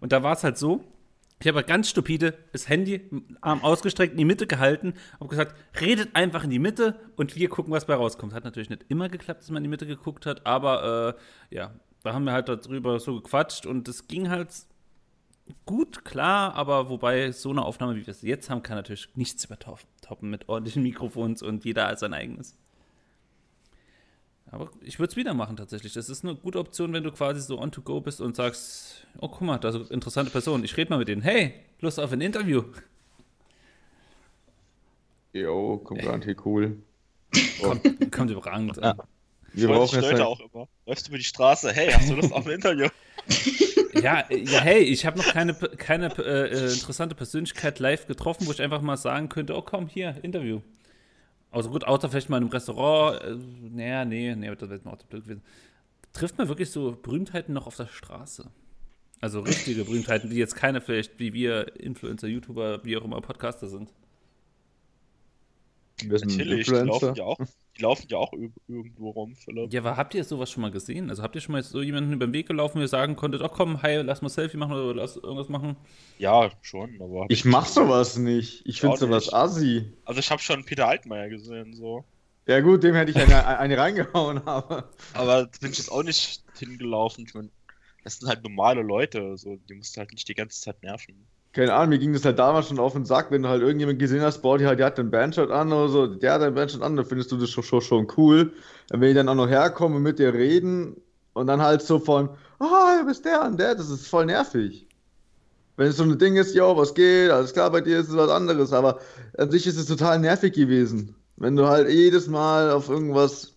Und 0.00 0.10
da 0.10 0.24
war 0.24 0.32
es 0.32 0.42
halt 0.42 0.58
so, 0.58 0.82
ich 1.40 1.46
habe 1.46 1.62
ganz 1.62 1.88
stupide 1.88 2.34
das 2.52 2.68
Handy, 2.68 3.08
Arm 3.40 3.62
ausgestreckt, 3.62 4.12
in 4.12 4.18
die 4.18 4.24
Mitte 4.24 4.46
gehalten 4.46 4.94
und 5.18 5.28
gesagt, 5.28 5.56
redet 5.80 6.16
einfach 6.16 6.44
in 6.44 6.50
die 6.50 6.58
Mitte 6.58 6.98
und 7.16 7.36
wir 7.36 7.48
gucken, 7.48 7.72
was 7.72 7.86
bei 7.86 7.94
rauskommt. 7.94 8.32
Hat 8.32 8.44
natürlich 8.44 8.70
nicht 8.70 8.84
immer 8.88 9.08
geklappt, 9.08 9.42
dass 9.42 9.50
man 9.50 9.58
in 9.58 9.64
die 9.64 9.70
Mitte 9.70 9.86
geguckt 9.86 10.26
hat, 10.26 10.46
aber 10.46 11.16
äh, 11.50 11.54
ja, 11.54 11.72
da 12.02 12.12
haben 12.12 12.24
wir 12.24 12.32
halt 12.32 12.48
darüber 12.48 12.98
so 12.98 13.20
gequatscht 13.20 13.66
und 13.66 13.86
es 13.88 14.08
ging 14.08 14.28
halt 14.28 14.48
gut, 15.64 16.04
klar, 16.04 16.54
aber 16.54 16.90
wobei 16.90 17.30
so 17.32 17.50
eine 17.50 17.64
Aufnahme, 17.64 17.96
wie 17.96 18.06
wir 18.06 18.12
es 18.12 18.22
jetzt 18.22 18.50
haben, 18.50 18.62
kann 18.62 18.76
natürlich 18.76 19.08
nichts 19.14 19.44
übertoppen 19.44 20.30
mit 20.30 20.48
ordentlichen 20.48 20.82
Mikrofons 20.82 21.42
und 21.42 21.64
jeder 21.64 21.86
als 21.86 22.00
sein 22.00 22.14
eigenes. 22.14 22.56
Aber 24.50 24.70
ich 24.82 24.98
würde 24.98 25.10
es 25.10 25.16
wieder 25.16 25.34
machen 25.34 25.56
tatsächlich. 25.56 25.92
Das 25.92 26.08
ist 26.08 26.24
eine 26.24 26.34
gute 26.34 26.58
Option, 26.58 26.92
wenn 26.92 27.02
du 27.02 27.12
quasi 27.12 27.40
so 27.40 27.60
on 27.60 27.70
to 27.70 27.82
go 27.82 28.00
bist 28.00 28.20
und 28.20 28.34
sagst, 28.36 29.06
oh 29.18 29.28
guck 29.28 29.42
mal, 29.42 29.58
da 29.58 29.68
ist 29.68 29.74
eine 29.74 29.84
interessante 29.86 30.30
Person. 30.30 30.64
Ich 30.64 30.76
rede 30.76 30.90
mal 30.90 30.98
mit 30.98 31.08
denen. 31.08 31.22
Hey, 31.22 31.54
Lust 31.80 32.00
auf 32.00 32.12
ein 32.12 32.20
Interview? 32.20 32.62
Jo, 35.32 35.78
kommt 35.78 36.02
garantiert 36.02 36.44
cool. 36.44 36.78
Kommt, 37.60 38.12
kommt 38.12 38.30
überragend. 38.30 38.76
Ja. 38.78 38.96
Wir 39.52 39.68
brauchen 39.68 39.96
jetzt 39.96 40.10
Leute 40.10 40.14
halt- 40.14 40.20
auch 40.22 40.40
immer. 40.40 40.66
Läufst 40.86 41.08
über 41.08 41.18
die 41.18 41.24
Straße, 41.24 41.72
hey, 41.72 41.92
hast 41.92 42.08
du 42.08 42.14
Lust 42.14 42.32
auf 42.32 42.46
ein 42.46 42.52
Interview? 42.52 42.88
Ja, 44.02 44.24
ja, 44.30 44.60
hey, 44.60 44.80
ich 44.80 45.06
habe 45.06 45.18
noch 45.18 45.26
keine, 45.26 45.54
keine 45.54 46.06
äh, 46.18 46.48
äh, 46.48 46.72
interessante 46.72 47.14
Persönlichkeit 47.14 47.78
live 47.78 48.06
getroffen, 48.06 48.46
wo 48.46 48.52
ich 48.52 48.62
einfach 48.62 48.80
mal 48.80 48.96
sagen 48.96 49.28
könnte, 49.28 49.56
oh 49.56 49.62
komm, 49.62 49.88
hier, 49.88 50.16
Interview. 50.22 50.60
Also 51.50 51.70
gut, 51.70 51.84
außer 51.84 52.08
vielleicht 52.08 52.28
mal 52.28 52.36
in 52.36 52.44
einem 52.44 52.52
Restaurant. 52.52 53.22
Äh, 53.22 53.36
naja, 53.70 54.04
nee, 54.04 54.34
nee, 54.34 54.54
das 54.54 54.68
wäre 54.68 54.80
auch 54.86 54.98
zu 54.98 55.06
blöd 55.06 55.24
gewesen. 55.24 55.42
Trifft 56.12 56.38
man 56.38 56.48
wirklich 56.48 56.70
so 56.70 56.92
Berühmtheiten 56.92 57.54
noch 57.54 57.66
auf 57.66 57.76
der 57.76 57.86
Straße? 57.86 58.50
Also 59.20 59.40
richtige 59.40 59.84
Berühmtheiten, 59.84 60.30
die 60.30 60.36
jetzt 60.36 60.54
keine 60.54 60.80
vielleicht 60.80 61.18
wie 61.18 61.32
wir 61.32 61.76
Influencer, 61.80 62.28
YouTuber, 62.28 62.84
wie 62.84 62.96
auch 62.96 63.04
immer 63.04 63.20
Podcaster 63.20 63.68
sind. 63.68 63.92
Wir 66.00 66.18
sind 66.18 66.36
Natürlich, 66.36 66.68
Influencer. 66.68 66.84
laufen 66.86 67.14
ja 67.16 67.24
auch, 67.24 67.38
die 67.78 67.82
laufen 67.82 68.06
ja 68.10 68.18
auch 68.18 68.32
ir- 68.32 68.50
irgendwo 68.66 69.10
rum, 69.10 69.34
Philipp. 69.36 69.72
Ja, 69.72 69.80
aber 69.80 69.96
habt 69.96 70.14
ihr 70.14 70.24
sowas 70.24 70.50
schon 70.50 70.62
mal 70.62 70.70
gesehen? 70.70 71.10
Also 71.10 71.22
habt 71.22 71.34
ihr 71.34 71.40
schon 71.40 71.52
mal 71.52 71.62
so 71.62 71.80
jemanden 71.80 72.12
über 72.12 72.26
den 72.26 72.32
Weg 72.32 72.48
gelaufen, 72.48 72.78
wo 72.78 72.80
ihr 72.80 72.88
sagen 72.88 73.16
konntet, 73.16 73.40
oh 73.42 73.48
komm, 73.48 73.82
hi, 73.82 73.96
lass 73.96 74.20
mal 74.22 74.28
Selfie 74.28 74.56
machen 74.56 74.72
oder 74.72 74.94
lass 74.94 75.16
irgendwas 75.16 75.48
machen? 75.48 75.76
Ja, 76.18 76.50
schon, 76.62 77.00
aber. 77.00 77.26
Ich 77.28 77.44
mach 77.44 77.66
sowas 77.66 78.16
nicht. 78.16 78.62
Ich 78.66 78.80
finde 78.80 78.96
sowas 78.96 79.26
nicht. 79.26 79.34
assi. 79.34 79.92
Also 80.04 80.20
ich 80.20 80.30
habe 80.30 80.42
schon 80.42 80.64
Peter 80.64 80.88
Altmaier 80.88 81.28
gesehen, 81.28 81.74
so. 81.74 82.04
Ja 82.46 82.60
gut, 82.60 82.82
dem 82.82 82.94
hätte 82.94 83.10
ich 83.10 83.16
eine, 83.18 83.46
eine 83.58 83.76
reingehauen, 83.78 84.38
aber. 84.46 84.90
Aber 85.14 85.44
da 85.44 85.50
bin 85.60 85.70
ich 85.70 85.78
jetzt 85.78 85.92
auch 85.92 86.02
nicht 86.02 86.42
hingelaufen. 86.58 87.24
Ich 87.26 87.34
mein, 87.34 87.50
das 88.04 88.18
sind 88.18 88.28
halt 88.28 88.42
normale 88.42 88.82
Leute, 88.82 89.36
so, 89.36 89.56
die 89.68 89.74
musst 89.74 89.96
du 89.96 90.00
halt 90.00 90.12
nicht 90.12 90.26
die 90.28 90.34
ganze 90.34 90.60
Zeit 90.60 90.82
nerven. 90.82 91.26
Keine 91.58 91.74
Ahnung, 91.74 91.88
mir 91.88 91.98
ging 91.98 92.12
das 92.12 92.24
halt 92.24 92.38
damals 92.38 92.68
schon 92.68 92.78
auf 92.78 92.92
den 92.92 93.04
Sack, 93.04 93.32
wenn 93.32 93.42
du 93.42 93.48
halt 93.48 93.62
irgendjemand 93.62 93.98
gesehen 93.98 94.22
hast, 94.22 94.42
boah, 94.42 94.58
die, 94.58 94.66
hat, 94.66 94.78
die 94.78 94.84
hat 94.84 94.96
einen 94.96 95.10
Bandshirt 95.10 95.50
an 95.50 95.72
oder 95.72 95.88
so, 95.88 96.06
der 96.06 96.34
hat 96.34 96.40
einen 96.40 96.54
Bandshirt 96.54 96.84
an, 96.84 96.94
dann 96.94 97.04
findest 97.04 97.32
du 97.32 97.36
das 97.36 97.50
schon, 97.50 97.64
schon, 97.64 97.80
schon 97.80 98.06
cool. 98.16 98.52
Wenn 98.90 99.00
die 99.00 99.14
dann 99.14 99.28
auch 99.28 99.34
noch 99.34 99.48
herkommen 99.48 99.96
und 99.96 100.04
mit 100.04 100.20
dir 100.20 100.32
reden 100.32 101.02
und 101.32 101.48
dann 101.48 101.60
halt 101.60 101.82
so 101.82 101.98
von, 101.98 102.28
ah, 102.60 103.00
du 103.00 103.06
bist 103.06 103.24
der 103.24 103.44
und 103.44 103.58
der, 103.58 103.74
das 103.74 103.90
ist 103.90 104.06
voll 104.06 104.26
nervig. 104.26 104.86
Wenn 105.76 105.88
es 105.88 105.96
so 105.96 106.04
ein 106.04 106.16
Ding 106.16 106.36
ist, 106.36 106.54
yo, 106.54 106.76
was 106.76 106.94
geht, 106.94 107.32
alles 107.32 107.52
klar, 107.54 107.72
bei 107.72 107.80
dir 107.80 107.98
ist 107.98 108.10
es 108.10 108.16
was 108.16 108.30
anderes, 108.30 108.72
aber 108.72 109.00
an 109.36 109.50
sich 109.50 109.66
ist 109.66 109.78
es 109.78 109.86
total 109.86 110.20
nervig 110.20 110.52
gewesen. 110.52 111.16
Wenn 111.38 111.56
du 111.56 111.66
halt 111.66 111.90
jedes 111.90 112.28
Mal 112.28 112.70
auf 112.70 112.88
irgendwas, 112.88 113.54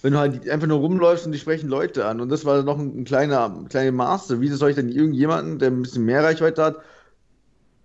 wenn 0.00 0.14
du 0.14 0.18
halt 0.18 0.48
einfach 0.48 0.68
nur 0.68 0.78
rumläufst 0.78 1.26
und 1.26 1.32
die 1.32 1.38
sprechen 1.38 1.68
Leute 1.68 2.06
an 2.06 2.22
und 2.22 2.30
das 2.30 2.46
war 2.46 2.62
noch 2.62 2.78
ein, 2.78 3.00
ein 3.00 3.04
kleiner, 3.04 3.66
kleine 3.68 3.92
Maße, 3.92 4.40
wie 4.40 4.48
soll 4.48 4.70
ich 4.70 4.76
denn 4.76 4.88
irgendjemanden, 4.88 5.58
der 5.58 5.70
ein 5.70 5.82
bisschen 5.82 6.06
mehr 6.06 6.24
Reichweite 6.24 6.64
hat, 6.64 6.76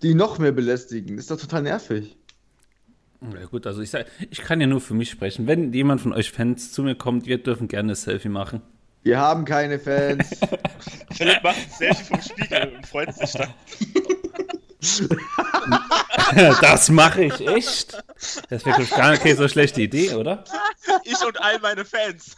die 0.01 0.13
noch 0.13 0.39
mehr 0.39 0.51
belästigen? 0.51 1.15
Das 1.15 1.25
ist 1.25 1.31
doch 1.31 1.39
total 1.39 1.63
nervig. 1.63 2.15
Ja 3.21 3.45
gut, 3.45 3.67
also 3.67 3.81
ich 3.81 3.89
sag, 3.89 4.05
ich 4.29 4.39
kann 4.39 4.61
ja 4.61 4.67
nur 4.67 4.79
für 4.79 4.93
mich 4.93 5.09
sprechen. 5.09 5.45
Wenn 5.45 5.73
jemand 5.73 5.99
von 5.99 6.13
euch 6.13 6.31
Fans 6.31 6.71
zu 6.71 6.83
mir 6.83 6.95
kommt, 6.95 7.25
wir 7.25 7.37
dürfen 7.37 7.67
gerne 7.67 7.91
ein 7.91 7.95
Selfie 7.95 8.29
machen. 8.29 8.61
Wir 9.03 9.19
haben 9.19 9.45
keine 9.45 9.79
Fans. 9.79 10.29
Philipp 11.11 11.43
macht 11.43 11.57
ein 11.57 11.69
Selfie 11.69 12.03
vom 12.03 12.21
Spiegel 12.21 12.73
und 12.75 12.87
freut 12.87 13.13
sich 13.13 13.31
dann. 13.33 13.53
das 16.61 16.89
mache 16.89 17.25
ich 17.25 17.45
echt. 17.45 18.01
Das 18.49 18.65
wäre 18.65 18.81
doch 18.81 18.89
gar 18.89 19.17
keine 19.17 19.35
so 19.35 19.47
schlechte 19.49 19.81
Idee, 19.81 20.13
oder? 20.13 20.45
Ich 21.03 21.21
und 21.25 21.41
all 21.41 21.59
meine 21.59 21.83
Fans. 21.83 22.37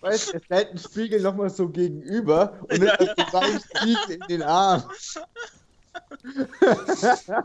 Weißt 0.00 0.32
du, 0.32 0.36
es 0.36 0.48
hält 0.50 0.72
ein 0.72 0.78
Spiegel 0.78 1.22
nochmal 1.22 1.48
so 1.48 1.68
gegenüber 1.68 2.58
und 2.68 2.78
nimmt 2.78 2.92
das 2.98 3.16
mit 3.16 3.30
seinem 3.30 3.60
Spiegel 3.60 4.14
in 4.16 4.20
den 4.28 4.42
Arm. 4.42 4.84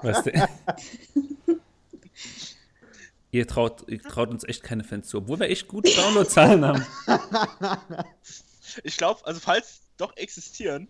Was 0.01 0.23
denn? 0.25 0.43
Ihr 3.31 3.47
traut, 3.47 3.83
ihr 3.87 4.01
traut 4.01 4.29
uns 4.29 4.43
echt 4.43 4.63
keine 4.63 4.83
Fans 4.83 5.09
zu, 5.09 5.17
obwohl 5.17 5.39
wir 5.39 5.49
echt 5.49 5.67
gute 5.67 5.93
Downloadzahlen 5.95 6.65
haben. 6.65 6.85
Ich 8.83 8.97
glaube, 8.97 9.25
also 9.25 9.39
falls 9.39 9.81
doch 9.97 10.15
existieren, 10.17 10.87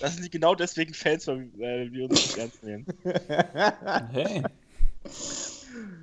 das 0.00 0.14
sind 0.14 0.24
die 0.24 0.30
genau 0.30 0.54
deswegen 0.54 0.94
Fans, 0.94 1.26
weil, 1.26 1.50
weil 1.56 1.92
wir 1.92 2.04
uns 2.04 2.14
nicht 2.14 2.38
ernst 2.38 2.62
nehmen. 2.62 2.86
Hey. 4.12 4.42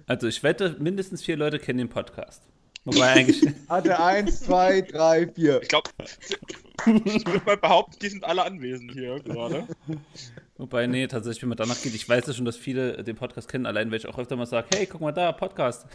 Also 0.08 0.28
ich 0.28 0.44
wette, 0.44 0.76
mindestens 0.80 1.24
vier 1.24 1.38
Leute 1.38 1.60
kennen 1.60 1.80
den 1.80 1.90
Podcast. 1.90 2.44
Wobei 2.86 3.14
eigentlich. 3.14 3.42
Hatte 3.70 4.00
eins, 4.00 4.42
zwei, 4.42 4.82
drei, 4.82 5.28
vier. 5.28 5.62
Ich 5.62 5.70
glaube, 5.70 5.90
ich 7.06 7.26
würde 7.26 7.46
mal 7.46 7.58
behaupten, 7.58 7.98
die 8.02 8.10
sind 8.10 8.24
alle 8.26 8.44
anwesend 8.44 8.92
hier 8.92 9.20
gerade. 9.22 9.68
Wobei, 10.64 10.88
nee, 10.88 11.08
tatsächlich, 11.08 11.42
wenn 11.42 11.50
man 11.50 11.58
danach 11.58 11.82
geht, 11.82 11.94
ich 11.94 12.08
weiß 12.08 12.26
ja 12.26 12.34
schon, 12.34 12.46
dass 12.46 12.56
viele 12.56 13.04
den 13.04 13.18
Podcast 13.18 13.50
kennen, 13.50 13.66
allein 13.66 13.92
weil 13.92 13.98
ich 13.98 14.08
auch 14.08 14.18
öfter 14.18 14.38
mal 14.38 14.46
sage, 14.46 14.70
hey, 14.74 14.86
guck 14.86 15.02
mal 15.02 15.12
da, 15.12 15.34
Podcast. 15.34 15.86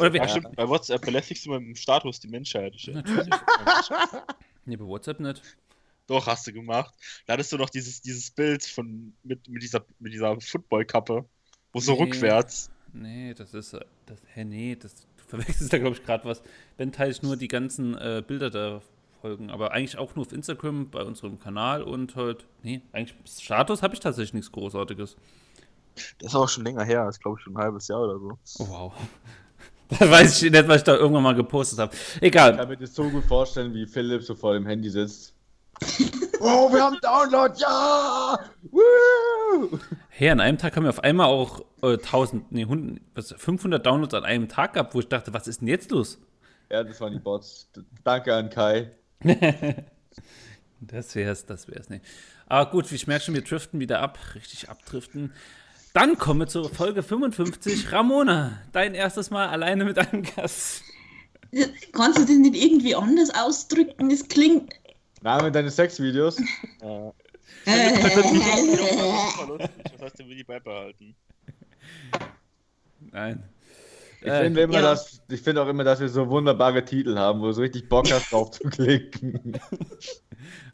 Oder 0.00 0.12
wie? 0.12 0.16
Ja, 0.16 0.26
stimmt, 0.28 0.56
bei 0.56 0.68
WhatsApp 0.68 1.00
belästigst 1.02 1.46
du 1.46 1.50
mit 1.52 1.60
dem 1.60 1.76
Status 1.76 2.18
die 2.18 2.26
Menschheit. 2.26 2.74
Natürlich. 2.92 3.28
nee, 4.64 4.74
bei 4.74 4.84
WhatsApp 4.84 5.20
nicht. 5.20 5.42
Doch, 6.08 6.26
hast 6.26 6.44
du 6.48 6.52
gemacht. 6.52 6.92
Da 7.26 7.34
hattest 7.34 7.52
du 7.52 7.56
noch 7.56 7.70
dieses, 7.70 8.02
dieses 8.02 8.32
Bild 8.32 8.64
von, 8.64 9.14
mit, 9.22 9.48
mit 9.48 9.62
dieser, 9.62 9.84
mit 10.00 10.12
dieser 10.12 10.40
Footballkappe, 10.40 11.24
wo 11.72 11.78
so 11.80 11.92
Nee. 11.92 12.02
rückwärts. 12.02 12.68
Nee, 12.92 13.32
das 13.34 13.54
ist. 13.54 13.74
äh, 13.74 13.80
Das, 14.06 14.18
hä, 14.34 14.44
nee, 14.44 14.74
das, 14.74 14.92
du 15.16 15.22
verwechselst 15.28 15.72
da, 15.72 15.78
glaube 15.78 15.94
ich, 15.96 16.04
gerade 16.04 16.24
was. 16.24 16.42
Wenn 16.78 16.90
teile 16.90 17.12
ich 17.12 17.22
nur 17.22 17.36
die 17.36 17.46
ganzen 17.48 17.96
äh, 17.96 18.24
Bilder 18.26 18.50
der 18.50 18.82
Folgen, 19.24 19.48
aber 19.48 19.72
eigentlich 19.72 19.96
auch 19.96 20.14
nur 20.16 20.26
auf 20.26 20.32
Instagram 20.34 20.90
bei 20.90 21.02
unserem 21.02 21.40
Kanal 21.40 21.82
und 21.82 22.14
halt. 22.14 22.44
Nee, 22.62 22.82
eigentlich 22.92 23.16
Status 23.40 23.82
habe 23.82 23.94
ich 23.94 24.00
tatsächlich 24.00 24.34
nichts 24.34 24.52
Großartiges. 24.52 25.16
Das 26.18 26.32
ist 26.32 26.34
auch 26.34 26.46
schon 26.46 26.62
länger 26.62 26.84
her, 26.84 27.06
das 27.06 27.16
ist 27.16 27.22
glaube 27.22 27.38
ich 27.38 27.44
schon 27.44 27.54
ein 27.56 27.62
halbes 27.62 27.88
Jahr 27.88 28.02
oder 28.02 28.18
so. 28.18 28.38
Oh, 28.58 28.68
wow. 28.68 28.92
Da 29.98 30.10
weiß 30.10 30.42
ich 30.42 30.50
nicht, 30.50 30.68
was 30.68 30.78
ich 30.78 30.82
da 30.82 30.96
irgendwann 30.96 31.22
mal 31.22 31.34
gepostet 31.34 31.78
habe. 31.78 31.94
Ich 32.16 32.22
Egal. 32.22 32.56
kann 32.56 32.68
mir 32.68 32.76
das 32.76 32.94
so 32.94 33.08
gut 33.08 33.24
vorstellen, 33.24 33.72
wie 33.74 33.86
Philipp 33.86 34.22
so 34.22 34.34
vor 34.34 34.52
dem 34.54 34.66
Handy 34.66 34.90
sitzt. 34.90 35.34
Oh, 36.40 36.70
wir 36.70 36.82
haben 36.82 36.98
Download, 37.00 37.54
ja! 37.58 38.38
Woo! 38.70 39.78
Hey, 40.10 40.28
an 40.28 40.40
einem 40.40 40.58
Tag 40.58 40.76
haben 40.76 40.82
wir 40.82 40.90
auf 40.90 41.02
einmal 41.02 41.28
auch 41.28 41.60
äh, 41.82 41.94
1000, 41.94 42.52
nee, 42.52 42.62
100, 42.62 43.00
was, 43.14 43.32
500 43.32 43.86
Downloads 43.86 44.12
an 44.12 44.24
einem 44.24 44.48
Tag 44.48 44.74
gehabt, 44.74 44.94
wo 44.94 45.00
ich 45.00 45.08
dachte, 45.08 45.32
was 45.32 45.48
ist 45.48 45.62
denn 45.62 45.68
jetzt 45.68 45.90
los? 45.90 46.18
Ja, 46.70 46.84
das 46.84 47.00
waren 47.00 47.14
die 47.14 47.18
Bots. 47.18 47.70
Danke 48.02 48.34
an 48.34 48.50
Kai. 48.50 48.90
Das 50.80 51.14
wär's, 51.14 51.46
das 51.46 51.68
wär's 51.68 51.88
nicht. 51.88 52.04
Aber 52.46 52.70
gut, 52.70 52.90
ich 52.92 53.06
merke 53.06 53.24
schon, 53.24 53.34
wir 53.34 53.42
driften 53.42 53.80
wieder 53.80 54.00
ab, 54.00 54.18
richtig 54.34 54.68
abdriften. 54.68 55.32
Dann 55.94 56.18
kommen 56.18 56.40
wir 56.40 56.46
zur 56.46 56.68
Folge 56.68 57.02
55. 57.02 57.90
Ramona, 57.92 58.58
dein 58.72 58.94
erstes 58.94 59.30
Mal 59.30 59.48
alleine 59.48 59.84
mit 59.84 59.98
einem 59.98 60.24
Gast. 60.24 60.82
Kannst 61.92 62.18
du 62.18 62.22
das 62.22 62.36
nicht 62.36 62.56
irgendwie 62.56 62.94
anders 62.94 63.30
ausdrücken? 63.34 64.10
Das 64.10 64.28
klingt. 64.28 64.74
Name 65.22 65.52
deines 65.52 65.76
Sexvideos? 65.76 66.40
Ja. 66.82 67.12
Das 67.64 67.74
heißt, 70.00 70.18
den 70.18 70.28
will 70.28 70.40
ich 70.40 70.46
beibehalten. 70.46 71.14
Nein. 73.12 73.42
Ich 74.24 74.32
Äh, 74.32 74.38
finde 74.38 74.62
immer, 74.62 74.80
ja. 74.80 74.82
dass, 74.82 75.22
ich 75.30 75.42
finde 75.42 75.62
auch 75.62 75.68
immer, 75.68 75.84
dass 75.84 76.00
wir 76.00 76.08
so 76.08 76.28
wunderbare 76.30 76.84
Titel 76.84 77.16
haben, 77.18 77.40
wo 77.40 77.46
du 77.46 77.52
so 77.52 77.62
richtig 77.62 77.88
Bock 77.88 78.10
hast, 78.10 78.32
drauf 78.32 78.50
zu 78.52 78.64
klicken. 78.70 79.52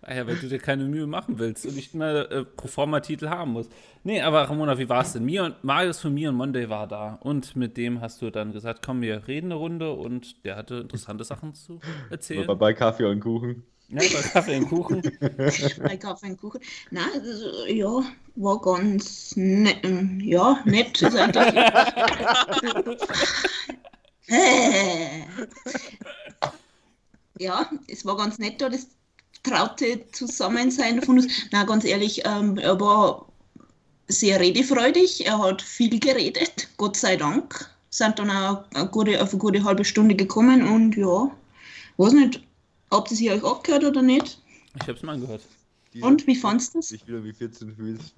Ah 0.02 0.14
ja, 0.14 0.26
weil 0.26 0.36
du 0.38 0.48
dir 0.48 0.58
keine 0.58 0.84
Mühe 0.84 1.06
machen 1.06 1.38
willst 1.38 1.66
und 1.66 1.74
nicht 1.74 1.94
mehr 1.94 2.30
äh, 2.30 2.44
Proforma-Titel 2.44 3.28
haben 3.28 3.52
musst. 3.52 3.72
Nee, 4.02 4.20
aber 4.22 4.42
Ramona, 4.48 4.78
wie 4.78 4.88
war 4.88 5.02
es 5.02 5.12
denn? 5.12 5.24
Mir 5.24 5.44
und 5.44 5.62
Marius 5.64 6.00
von 6.00 6.14
mir 6.14 6.30
und 6.30 6.36
Monday 6.36 6.68
war 6.70 6.86
da. 6.88 7.14
Und 7.20 7.54
mit 7.56 7.76
dem 7.76 8.00
hast 8.00 8.22
du 8.22 8.30
dann 8.30 8.52
gesagt, 8.52 8.82
komm, 8.84 9.02
wir 9.02 9.28
reden 9.28 9.46
eine 9.48 9.54
Runde 9.56 9.92
und 9.92 10.44
der 10.44 10.56
hatte 10.56 10.76
interessante 10.76 11.24
Sachen 11.24 11.54
zu 11.54 11.82
erzählen. 12.08 12.48
Aber 12.48 12.56
bei 12.56 12.72
Kaffee 12.74 13.04
und 13.04 13.20
Kuchen. 13.20 13.64
Ja, 13.90 13.98
bei 13.98 14.22
Kaffee 14.22 14.56
und 14.56 14.68
Kuchen. 14.68 15.02
bei 15.82 15.96
Kaffee 15.96 16.26
und 16.30 16.40
Kuchen. 16.40 16.60
Nein, 16.90 17.08
also, 17.12 17.66
ja, 17.66 18.04
war 18.36 18.60
ganz 18.60 19.34
nett. 19.36 19.84
Ja, 20.22 20.60
nett 20.64 21.02
ist 21.02 21.16
eigentlich. 21.16 21.54
Ja, 27.40 27.70
es 27.88 28.04
war 28.04 28.18
ganz 28.18 28.38
nett 28.38 28.60
da, 28.60 28.68
das 28.68 28.86
traute 29.42 30.04
Zusammensein 30.12 31.00
von 31.00 31.18
uns. 31.18 31.26
Na, 31.50 31.64
ganz 31.64 31.84
ehrlich, 31.84 32.22
ähm, 32.26 32.58
er 32.58 32.78
war 32.78 33.26
sehr 34.08 34.38
redefreudig, 34.38 35.26
er 35.26 35.38
hat 35.38 35.62
viel 35.62 35.98
geredet, 35.98 36.68
Gott 36.76 36.96
sei 36.96 37.16
Dank. 37.16 37.70
Sind 37.88 38.18
dann 38.18 38.30
auch 38.30 38.64
eine 38.74 38.86
gute, 38.88 39.22
auf 39.22 39.30
eine 39.30 39.38
gute 39.38 39.64
halbe 39.64 39.86
Stunde 39.86 40.14
gekommen 40.14 40.68
und 40.68 40.96
ja, 40.96 41.30
weiß 41.96 42.12
nicht, 42.12 42.42
ob 42.90 43.08
das 43.08 43.20
ihr 43.20 43.32
euch 43.32 43.44
angehört 43.44 43.84
oder 43.84 44.02
nicht. 44.02 44.38
Ich 44.80 44.88
hab's 44.88 45.02
mal 45.02 45.14
angehört. 45.14 45.42
Und 46.00 46.26
wie 46.26 46.36
fandst 46.36 46.74
du 46.74 46.78
das? 46.78 46.88
Dich 46.88 47.06
wieder 47.06 47.24
wie 47.24 47.32
14 47.32 47.74
fühlst. 47.74 48.14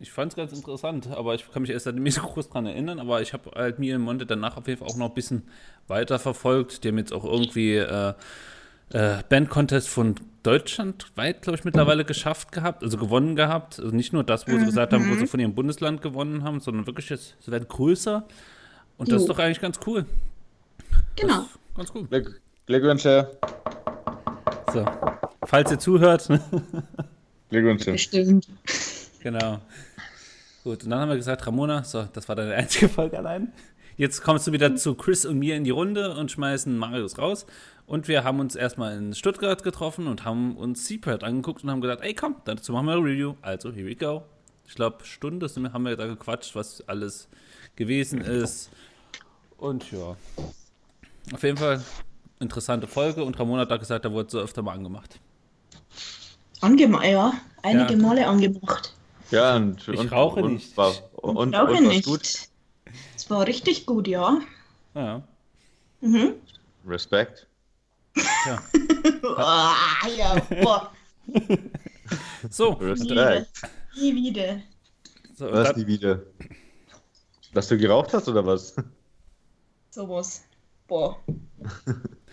Ich 0.00 0.10
fand's 0.10 0.34
ganz 0.34 0.52
interessant, 0.52 1.06
aber 1.08 1.34
ich 1.34 1.50
kann 1.50 1.62
mich 1.62 1.70
erst 1.70 1.86
nicht 1.86 2.14
so 2.14 2.22
groß 2.22 2.50
dran 2.50 2.66
erinnern, 2.66 2.98
aber 2.98 3.22
ich 3.22 3.32
habe 3.32 3.50
halt 3.54 3.78
mir 3.78 3.94
im 3.94 4.02
Monte 4.02 4.26
danach 4.26 4.56
auf 4.56 4.66
jeden 4.66 4.80
Fall 4.80 4.88
auch 4.88 4.96
noch 4.96 5.08
ein 5.08 5.14
bisschen 5.14 5.42
weiter 5.86 6.18
verfolgt. 6.18 6.84
Die 6.84 6.88
haben 6.88 6.98
jetzt 6.98 7.12
auch 7.12 7.24
irgendwie 7.24 7.76
äh, 7.76 8.14
äh, 8.90 9.22
Band-Contest 9.28 9.88
von 9.88 10.16
Deutschland 10.42 11.06
weit, 11.16 11.42
glaube 11.42 11.58
ich, 11.58 11.64
mittlerweile 11.64 12.04
geschafft 12.04 12.52
gehabt, 12.52 12.82
also 12.82 12.98
gewonnen 12.98 13.36
gehabt. 13.36 13.78
Also 13.78 13.94
nicht 13.94 14.12
nur 14.12 14.24
das, 14.24 14.46
wo 14.46 14.58
sie 14.58 14.66
gesagt 14.66 14.92
haben, 14.92 15.10
wo 15.10 15.14
sie 15.14 15.26
von 15.26 15.40
ihrem 15.40 15.54
Bundesland 15.54 16.02
gewonnen 16.02 16.44
haben, 16.44 16.60
sondern 16.60 16.86
wirklich 16.86 17.08
jetzt, 17.08 17.36
sie 17.40 17.50
werden 17.50 17.66
größer. 17.68 18.26
Und 18.98 19.08
das 19.08 19.22
Jo. 19.22 19.22
ist 19.22 19.28
doch 19.28 19.38
eigentlich 19.38 19.60
ganz 19.60 19.80
cool. 19.86 20.04
Genau. 21.16 21.46
Ganz 21.76 21.92
cool. 21.94 22.06
Glück, 22.66 22.80
Glückwünsche. 22.80 23.30
So. 24.72 24.86
Falls 25.44 25.70
ihr 25.70 25.78
zuhört, 25.78 26.26
Glückwünsche. 27.50 27.92
Bestimmt. 27.92 28.48
Genau. 29.22 29.60
Gut, 30.62 30.82
und 30.82 30.90
dann 30.90 31.00
haben 31.00 31.10
wir 31.10 31.16
gesagt, 31.16 31.46
Ramona, 31.46 31.84
so, 31.84 32.08
das 32.10 32.26
war 32.26 32.36
deine 32.36 32.54
einzige 32.54 32.88
Folge 32.88 33.18
allein. 33.18 33.52
Jetzt 33.98 34.22
kommst 34.22 34.46
du 34.46 34.52
wieder 34.52 34.74
zu 34.76 34.94
Chris 34.94 35.26
und 35.26 35.38
mir 35.38 35.56
in 35.56 35.64
die 35.64 35.70
Runde 35.72 36.14
und 36.16 36.30
schmeißen 36.30 36.74
Marius 36.78 37.18
raus. 37.18 37.44
Und 37.86 38.08
wir 38.08 38.24
haben 38.24 38.40
uns 38.40 38.56
erstmal 38.56 38.96
in 38.96 39.14
Stuttgart 39.14 39.62
getroffen 39.62 40.06
und 40.06 40.24
haben 40.24 40.56
uns 40.56 40.86
Seapad 40.86 41.22
angeguckt 41.22 41.64
und 41.64 41.70
haben 41.70 41.82
gesagt, 41.82 42.02
ey 42.02 42.14
komm, 42.14 42.36
dazu 42.46 42.72
machen 42.72 42.86
wir 42.86 42.94
eine 42.94 43.04
Review. 43.04 43.34
Also, 43.42 43.72
here 43.72 43.86
we 43.86 43.94
go. 43.94 44.22
Ich 44.66 44.74
glaube, 44.74 45.04
Stunde 45.04 45.50
haben 45.70 45.82
wir 45.82 45.96
da 45.96 46.06
gequatscht, 46.06 46.54
was 46.54 46.82
alles 46.88 47.28
gewesen 47.76 48.22
ist. 48.22 48.70
Und 49.58 49.92
ja. 49.92 50.16
Auf 51.32 51.42
jeden 51.42 51.58
Fall 51.58 51.82
interessante 52.40 52.86
Folge 52.86 53.24
und 53.24 53.38
Ramona 53.38 53.62
hat 53.62 53.70
da 53.70 53.76
gesagt, 53.76 54.04
da 54.04 54.12
wurde 54.12 54.30
so 54.30 54.38
öfter 54.40 54.62
mal 54.62 54.72
angemacht. 54.72 55.18
Angemacht, 56.60 57.04
ja. 57.06 57.32
Einige 57.62 57.92
Ja. 57.94 57.98
Male 57.98 58.26
angemacht. 58.26 58.94
Ja, 59.30 59.56
und, 59.56 59.86
Ich 59.88 59.98
und, 59.98 60.12
rauche 60.12 60.40
und, 60.42 60.54
nicht. 60.54 60.76
War, 60.76 60.92
und, 61.16 61.36
und 61.36 61.52
war's 61.52 61.80
nicht. 61.80 62.04
gut. 62.06 62.22
Es 63.16 63.30
war 63.30 63.46
richtig 63.46 63.86
gut, 63.86 64.06
ja. 64.06 64.38
Ja. 64.94 65.22
Mhm. 66.00 66.34
Respekt. 66.86 67.46
ja. 68.16 68.62
Ah, 69.36 69.74
ja, 70.16 70.34
boah. 70.62 70.92
So, 72.50 72.70
Respekt. 72.74 73.48
Nie 73.96 74.14
wieder. 74.14 74.60
so 75.34 75.50
Was 75.50 75.68
dann, 75.68 75.80
nie 75.80 75.86
wieder? 75.86 76.20
Dass 77.54 77.68
du 77.68 77.78
geraucht 77.78 78.12
hast 78.12 78.28
oder 78.28 78.44
was? 78.44 78.76
Sowas. 79.90 80.44
Boah. 80.86 81.18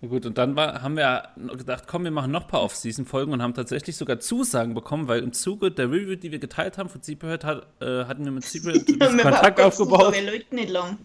Gut, 0.00 0.24
und 0.26 0.38
dann 0.38 0.56
war, 0.56 0.82
haben 0.82 0.96
wir 0.96 1.28
gedacht, 1.56 1.84
komm, 1.86 2.04
wir 2.04 2.10
machen 2.10 2.30
noch 2.30 2.42
ein 2.42 2.48
paar 2.48 2.62
Off-Season-Folgen 2.62 3.32
und 3.32 3.42
haben 3.42 3.54
tatsächlich 3.54 3.96
sogar 3.96 4.20
Zusagen 4.20 4.74
bekommen, 4.74 5.08
weil 5.08 5.22
im 5.22 5.32
Zuge 5.32 5.70
der 5.70 5.90
Review, 5.90 6.14
die 6.16 6.30
wir 6.32 6.38
geteilt 6.38 6.78
haben 6.78 6.88
von 6.88 7.02
Zebrahead, 7.02 7.44
hat, 7.44 7.66
äh, 7.80 8.04
hatten 8.04 8.24
wir 8.24 8.32
mit 8.32 8.42
bisschen 8.52 8.86
Kontakt 8.96 9.60
aufgebaut. 9.60 10.14
Wir 10.14 10.22
läuten 10.30 10.54
nicht 10.56 10.70
lang. 10.70 10.98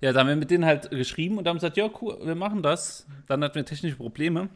Ja, 0.00 0.12
da 0.12 0.20
haben 0.20 0.28
wir 0.28 0.36
mit 0.36 0.50
denen 0.50 0.64
halt 0.64 0.90
geschrieben 0.90 1.38
und 1.38 1.46
haben 1.46 1.56
gesagt, 1.56 1.76
ja, 1.76 1.88
cool, 2.00 2.18
wir 2.22 2.34
machen 2.34 2.62
das. 2.62 3.06
Dann 3.28 3.42
hatten 3.44 3.54
wir 3.54 3.64
technische 3.64 3.96
Probleme, 3.96 4.48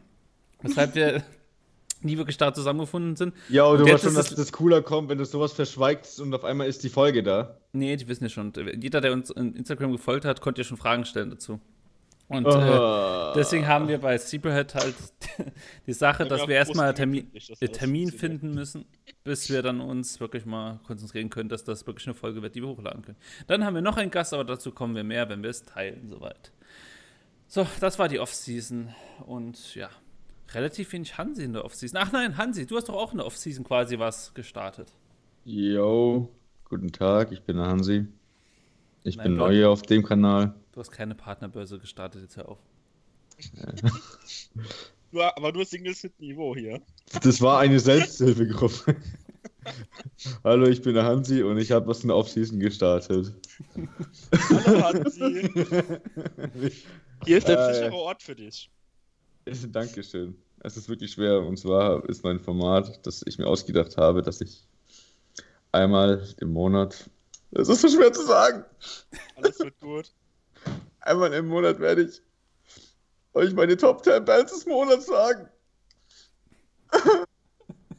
weshalb 0.61 0.95
wir 0.95 1.23
nie 2.01 2.17
wirklich 2.17 2.37
da 2.37 2.53
zusammengefunden 2.53 3.15
sind. 3.15 3.33
Ja, 3.49 3.63
und 3.65 3.79
Und 3.79 3.87
du 3.87 3.93
weißt 3.93 4.03
schon, 4.03 4.13
dass 4.15 4.31
es- 4.31 4.35
das 4.37 4.51
cooler 4.51 4.81
kommt, 4.81 5.09
wenn 5.09 5.17
du 5.17 5.25
sowas 5.25 5.53
verschweigst 5.53 6.19
und 6.19 6.33
auf 6.33 6.43
einmal 6.43 6.67
ist 6.67 6.83
die 6.83 6.89
Folge 6.89 7.23
da. 7.23 7.57
Nee, 7.73 7.95
die 7.95 8.07
wissen 8.07 8.23
ja 8.25 8.29
schon. 8.29 8.51
Jeder, 8.79 9.01
der 9.01 9.13
uns 9.13 9.29
in 9.29 9.55
Instagram 9.55 9.91
gefolgt 9.93 10.25
hat, 10.25 10.41
konnte 10.41 10.61
ja 10.61 10.65
schon 10.65 10.77
Fragen 10.77 11.05
stellen 11.05 11.29
dazu. 11.29 11.59
Und 12.29 12.45
äh, 12.45 12.49
Ah. 12.49 13.33
deswegen 13.35 13.67
haben 13.67 13.87
wir 13.87 13.99
bei 13.99 14.17
Zebrahead 14.17 14.75
halt 14.75 14.95
die 15.87 15.93
Sache, 15.93 16.25
dass 16.25 16.41
wir 16.41 16.49
wir 16.49 16.55
erstmal 16.57 16.93
Termin, 16.93 17.31
äh, 17.61 17.67
Termin 17.69 18.11
finden 18.11 18.53
müssen, 18.53 18.85
bis 19.23 19.49
wir 19.49 19.61
dann 19.61 19.79
uns 19.79 20.19
wirklich 20.19 20.45
mal 20.45 20.79
konzentrieren 20.85 21.29
können, 21.29 21.47
dass 21.47 21.63
das 21.63 21.87
wirklich 21.87 22.05
eine 22.07 22.15
Folge 22.15 22.41
wird, 22.41 22.55
die 22.55 22.61
wir 22.61 22.67
hochladen 22.69 23.01
können. 23.01 23.17
Dann 23.47 23.63
haben 23.63 23.75
wir 23.75 23.81
noch 23.81 23.95
einen 23.95 24.11
Gast, 24.11 24.33
aber 24.33 24.43
dazu 24.43 24.71
kommen 24.71 24.93
wir 24.95 25.05
mehr, 25.05 25.29
wenn 25.29 25.41
wir 25.41 25.49
es 25.49 25.63
teilen, 25.63 26.09
soweit. 26.09 26.51
So, 27.47 27.65
das 27.79 27.97
war 27.97 28.09
die 28.09 28.19
Off-Season 28.19 28.93
und 29.25 29.73
ja, 29.75 29.89
relativ 30.53 30.91
wenig 30.91 31.17
Hansi 31.17 31.43
in 31.43 31.53
der 31.53 31.63
Off-Season. 31.63 31.97
Ach 32.01 32.11
nein, 32.11 32.35
Hansi, 32.37 32.65
du 32.65 32.75
hast 32.75 32.89
doch 32.89 32.95
auch 32.95 33.13
in 33.13 33.19
der 33.19 33.25
Off-Season 33.27 33.63
quasi 33.63 33.99
was 33.99 34.33
gestartet. 34.33 34.91
Yo, 35.45 36.27
guten 36.65 36.91
Tag, 36.91 37.31
ich 37.31 37.41
bin 37.43 37.55
der 37.55 37.67
Hansi. 37.67 38.05
Ich 39.03 39.15
Nein, 39.15 39.27
bin 39.27 39.35
neu 39.37 39.53
hier 39.53 39.69
auf 39.69 39.81
dem 39.83 40.03
Kanal. 40.03 40.53
Du 40.77 40.81
hast 40.81 40.91
keine 40.91 41.15
Partnerbörse 41.15 41.79
gestartet, 41.79 42.21
jetzt 42.21 42.37
hör 42.37 42.49
auf. 42.49 42.59
Nur, 45.11 45.35
aber 45.35 45.51
nur 45.51 45.65
Singles 45.65 46.03
mit 46.03 46.19
Niveau 46.19 46.55
hier. 46.55 46.83
Das 47.23 47.41
war 47.41 47.57
eine 47.57 47.79
Selbsthilfegruppe. 47.79 48.95
Hallo, 50.43 50.67
ich 50.67 50.83
bin 50.83 50.93
der 50.93 51.03
Hansi 51.03 51.41
und 51.41 51.57
ich 51.57 51.71
habe 51.71 51.87
was 51.87 52.03
in 52.03 52.09
der 52.09 52.17
Offseason 52.17 52.59
gestartet. 52.59 53.33
Hallo 54.49 54.83
Hansi, 54.83 55.49
hier 57.25 57.37
ist 57.39 57.47
der 57.47 57.57
Äh. 57.57 57.73
sichere 57.73 57.95
Ort 57.95 58.21
für 58.21 58.35
dich. 58.35 58.69
Dankeschön. 59.71 60.37
Es 60.59 60.77
ist 60.77 60.89
wirklich 60.89 61.13
schwer 61.13 61.39
und 61.41 61.57
zwar 61.57 62.07
ist 62.07 62.23
mein 62.23 62.39
Format, 62.39 63.03
das 63.03 63.23
ich 63.25 63.39
mir 63.39 63.47
ausgedacht 63.47 63.97
habe, 63.97 64.21
dass 64.21 64.41
ich 64.41 64.63
einmal 65.71 66.27
im 66.39 66.53
Monat. 66.53 67.09
Es 67.49 67.67
ist 67.67 67.81
so 67.81 67.89
schwer 67.89 68.13
zu 68.13 68.27
sagen. 68.27 68.63
Alles 69.37 69.57
wird 69.57 69.79
gut. 69.79 70.11
Einmal 71.07 71.33
im 71.33 71.47
Monat 71.47 71.79
werde 71.79 72.03
ich 72.03 72.21
euch 73.33 73.53
meine 73.53 73.77
Top 73.77 74.03
10 74.03 74.25
Bands 74.25 74.51
des 74.51 74.65
Monats 74.65 75.07
sagen. 75.07 75.49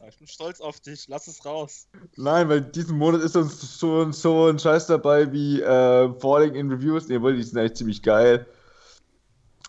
Ich 0.08 0.16
bin 0.16 0.26
stolz 0.26 0.62
auf 0.62 0.80
dich, 0.80 1.06
lass 1.08 1.28
es 1.28 1.44
raus. 1.44 1.86
Nein, 2.16 2.48
weil 2.48 2.62
diesen 2.62 2.96
Monat 2.96 3.20
ist 3.20 3.36
uns 3.36 3.78
schon 3.78 4.14
so 4.14 4.46
ein 4.46 4.58
Scheiß 4.58 4.86
dabei 4.86 5.30
wie 5.32 5.60
äh, 5.60 6.12
Falling 6.18 6.54
in 6.54 6.72
Reviews. 6.72 7.08
Nee, 7.08 7.18
die 7.18 7.42
sind 7.42 7.58
eigentlich 7.58 7.74
ziemlich 7.74 8.02
geil. 8.02 8.46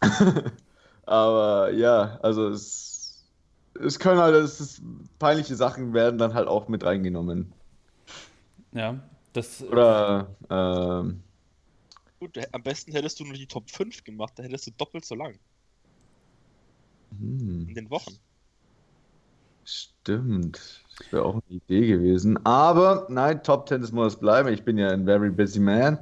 Aber 1.05 1.73
ja, 1.73 2.17
also 2.21 2.47
es, 2.47 3.25
es 3.79 3.99
können 3.99 4.21
halt, 4.21 4.33
es 4.33 4.61
ist, 4.61 4.81
peinliche 5.19 5.57
Sachen 5.57 5.93
werden 5.93 6.17
dann 6.17 6.33
halt 6.33 6.47
auch 6.47 6.69
mit 6.69 6.85
reingenommen. 6.85 7.51
Ja, 8.71 8.95
das. 9.33 9.61
Oder, 9.61 10.35
ähm, 10.49 11.21
Gut, 12.19 12.37
am 12.51 12.63
besten 12.63 12.91
hättest 12.91 13.19
du 13.19 13.25
nur 13.25 13.33
die 13.33 13.47
Top 13.47 13.69
5 13.69 14.03
gemacht, 14.03 14.33
da 14.35 14.43
hättest 14.43 14.67
du 14.67 14.71
doppelt 14.71 15.05
so 15.05 15.15
lang 15.15 15.39
hm, 17.17 17.67
in 17.67 17.75
den 17.75 17.89
Wochen. 17.89 18.19
stimmt. 19.63 20.83
Das 20.97 21.11
wäre 21.11 21.25
auch 21.25 21.35
eine 21.35 21.43
Idee 21.57 21.87
gewesen. 21.87 22.45
Aber 22.45 23.07
nein, 23.09 23.43
Top 23.43 23.69
10 23.69 23.81
des 23.81 23.91
Monats 23.91 24.17
bleiben. 24.17 24.49
Ich 24.49 24.63
bin 24.63 24.77
ja 24.77 24.89
ein 24.89 25.05
very 25.05 25.29
busy 25.29 25.59
man. 25.59 25.97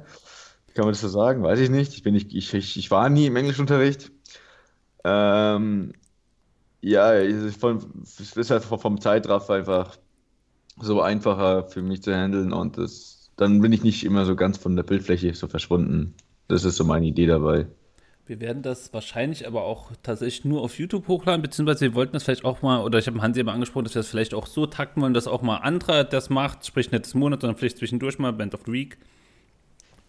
Kann 0.74 0.84
man 0.84 0.88
das 0.88 1.00
so 1.00 1.08
sagen? 1.08 1.42
Weiß 1.42 1.60
ich 1.60 1.70
nicht. 1.70 1.94
Ich, 1.94 2.02
bin 2.02 2.14
nicht, 2.14 2.32
ich, 2.34 2.52
ich, 2.54 2.76
ich 2.76 2.90
war 2.90 3.08
nie 3.10 3.26
im 3.26 3.36
Englischunterricht. 3.36 4.10
Ähm, 5.04 5.92
ja, 6.80 7.14
es 7.14 7.42
ist 7.42 7.60
von, 7.60 8.02
es 8.02 8.36
ist 8.36 8.50
halt 8.50 8.64
vom 8.64 9.00
Zeitraff 9.00 9.50
einfach 9.50 9.96
so 10.80 11.00
einfacher 11.00 11.64
für 11.64 11.82
mich 11.82 12.02
zu 12.02 12.14
handeln 12.14 12.52
und 12.52 12.78
das, 12.78 13.17
dann 13.38 13.60
bin 13.60 13.72
ich 13.72 13.82
nicht 13.84 14.04
immer 14.04 14.26
so 14.26 14.36
ganz 14.36 14.58
von 14.58 14.76
der 14.76 14.82
Bildfläche 14.82 15.32
so 15.32 15.46
verschwunden. 15.46 16.14
Das 16.48 16.64
ist 16.64 16.76
so 16.76 16.84
meine 16.84 17.06
Idee 17.06 17.26
dabei. 17.26 17.66
Wir 18.26 18.40
werden 18.40 18.62
das 18.62 18.92
wahrscheinlich 18.92 19.46
aber 19.46 19.62
auch 19.62 19.92
tatsächlich 20.02 20.44
nur 20.44 20.60
auf 20.60 20.78
YouTube 20.78 21.08
hochladen, 21.08 21.40
beziehungsweise 21.40 21.80
wir 21.82 21.94
wollten 21.94 22.12
das 22.12 22.24
vielleicht 22.24 22.44
auch 22.44 22.60
mal, 22.60 22.82
oder 22.82 22.98
ich 22.98 23.06
habe 23.06 23.22
Hansi 23.22 23.42
mal 23.42 23.54
angesprochen, 23.54 23.84
dass 23.84 23.94
wir 23.94 24.00
das 24.00 24.08
vielleicht 24.08 24.34
auch 24.34 24.46
so 24.46 24.66
takten 24.66 25.00
wollen, 25.00 25.14
dass 25.14 25.26
auch 25.26 25.40
mal 25.40 25.58
anderer 25.58 26.04
das 26.04 26.28
macht, 26.28 26.66
sprich 26.66 26.90
nicht 26.90 27.06
des 27.06 27.14
Monats, 27.14 27.40
sondern 27.40 27.56
vielleicht 27.56 27.78
zwischendurch 27.78 28.18
mal 28.18 28.32
Band 28.32 28.54
of 28.54 28.62
the 28.66 28.72
Week 28.72 28.98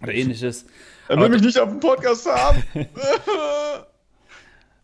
oder 0.02 0.14
ähnliches. 0.14 0.66
Er 1.08 1.22
will 1.22 1.30
mich 1.30 1.44
nicht 1.44 1.60
auf 1.60 1.70
dem 1.70 1.80
Podcast 1.80 2.26
haben. 2.26 2.64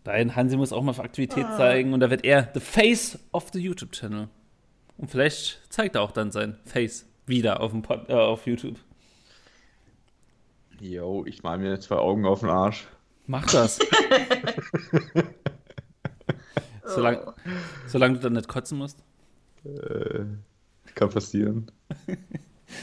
Nein, 0.05 0.35
Hansi 0.35 0.55
muss 0.55 0.71
auch 0.71 0.83
mal 0.83 0.93
für 0.93 1.03
Aktivität 1.03 1.47
zeigen 1.57 1.93
und 1.93 1.99
da 1.99 2.11
wird 2.11 2.23
er 2.23 2.51
the 2.53 2.59
face 2.59 3.17
of 3.33 3.47
the 3.51 3.59
YouTube-Channel. 3.59 4.29
Und 4.97 5.09
vielleicht 5.09 5.61
zeigt 5.69 5.95
er 5.95 6.03
auch 6.03 6.11
dann 6.11 6.31
sein 6.31 6.57
Face 6.63 7.05
wieder 7.25 7.61
auf, 7.61 7.71
dem 7.71 7.81
Pod, 7.81 8.09
äh, 8.09 8.13
auf 8.13 8.45
YouTube. 8.45 8.77
Yo, 10.79 11.23
ich 11.25 11.43
mal 11.43 11.57
mir 11.57 11.79
zwei 11.79 11.97
Augen 11.97 12.25
auf 12.25 12.41
den 12.41 12.49
Arsch. 12.49 12.87
Mach 13.27 13.45
das. 13.51 13.79
Solange 16.85 17.33
solang 17.87 18.13
du 18.13 18.19
dann 18.19 18.33
nicht 18.33 18.47
kotzen 18.47 18.77
musst. 18.77 19.03
Äh, 19.65 20.25
kann 20.93 21.09
passieren. 21.09 21.71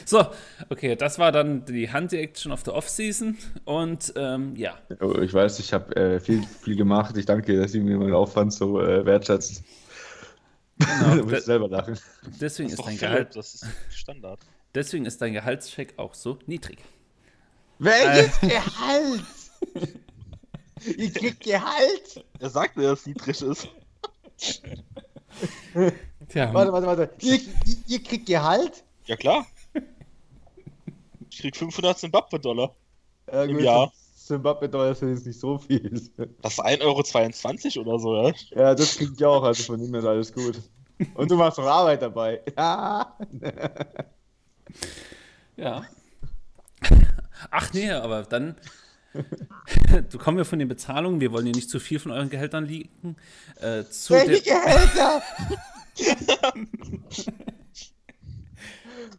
So, 0.05 0.25
okay, 0.71 0.95
das 0.95 1.19
war 1.19 1.33
dann 1.33 1.65
die 1.65 1.91
Hansi-Action 1.91 2.53
of 2.53 2.63
the 2.65 2.71
Off-Season. 2.71 3.37
Und 3.65 4.13
ähm, 4.17 4.55
ja, 4.55 4.75
Oh, 5.01 5.19
Ich 5.21 5.35
weiß, 5.35 5.59
ich 5.59 5.73
habe 5.73 5.95
äh, 5.97 6.21
viel, 6.21 6.45
viel 6.45 6.77
gemacht. 6.77 7.17
Ich 7.17 7.27
danke, 7.27 7.59
dass 7.59 7.75
ihr 7.75 7.83
mir 7.83 7.99
meinen 7.99 8.15
Aufwand 8.15 8.53
so 8.53 8.81
äh, 8.81 9.05
wertschätzt. 9.05 9.65
Genau. 10.87 11.17
da 11.17 11.23
muss 11.23 11.33
ich 11.33 11.39
De 11.39 11.41
selber 11.41 11.69
lachen. 11.69 11.99
deswegen, 12.41 12.71
Das 12.71 12.79
ist 12.79 12.79
ist 12.79 12.87
dein 12.87 12.99
Philipp, 12.99 13.01
Gehalt, 13.01 13.37
das 13.37 13.55
ist 13.55 13.67
Standard. 13.91 14.41
deswegen 14.75 15.05
ist 15.07 15.21
dein 15.23 15.33
Gehaltscheck 15.33 15.95
auch 15.99 16.15
so 16.15 16.39
niedrig. 16.47 16.79
Welches 17.79 18.41
Gehalt? 18.41 19.25
ihr 20.97 21.13
kriegt 21.13 21.41
Gehalt? 21.43 22.25
Er 22.39 22.51
sagt 22.51 22.77
mir, 22.77 22.85
dass 22.89 23.01
es 23.01 23.07
niedrig 23.07 23.41
ist. 23.43 23.69
Tja, 26.29 26.53
Warte, 26.55 26.73
warte, 26.73 26.87
warte. 26.87 27.11
Ihr, 27.21 27.35
ihr, 27.35 27.77
ihr 27.87 28.03
kriegt 28.03 28.27
Gehalt? 28.27 28.83
Ja 29.07 29.17
klar. 29.17 29.47
Ich 31.31 31.39
krieg 31.39 31.57
500 31.57 31.99
Zimbabwe-Dollar. 31.99 32.75
Ja, 33.31 33.45
Im 33.45 33.59
Jahr. 33.59 33.93
Zimbabwe-Dollar 34.27 34.95
sind 34.95 35.11
jetzt 35.11 35.27
nicht 35.27 35.39
so 35.39 35.59
viel. 35.59 35.91
Das 35.91 36.55
ist 36.55 36.61
1,22 36.61 37.79
Euro 37.79 37.91
oder 37.91 37.99
so, 37.99 38.17
ja? 38.17 38.33
Ja, 38.51 38.75
das 38.75 38.97
krieg 38.97 39.11
ich 39.17 39.25
auch, 39.25 39.43
also 39.43 39.63
von 39.65 39.81
ihm 39.81 39.95
ist 39.95 40.05
alles 40.05 40.33
gut. 40.33 40.61
Und 41.15 41.31
du 41.31 41.37
machst 41.37 41.59
noch 41.59 41.67
Arbeit 41.67 42.03
dabei. 42.03 42.41
Ja. 42.57 43.17
ja. 45.57 45.85
Ach 47.51 47.73
nee, 47.73 47.91
aber 47.91 48.23
dann. 48.23 48.57
Du 50.11 50.19
kommen 50.19 50.39
wir 50.39 50.45
von 50.45 50.59
den 50.59 50.69
Bezahlungen, 50.69 51.21
wir 51.21 51.33
wollen 51.33 51.47
ja 51.47 51.53
nicht 51.53 51.69
zu 51.69 51.79
viel 51.79 51.99
von 51.99 52.13
euren 52.13 52.31
Gehältern 52.31 52.65
liegen. 52.65 53.17
Äh, 53.61 53.85
zu 53.85 54.15
der, 54.15 54.41
Gehälter? 54.41 55.23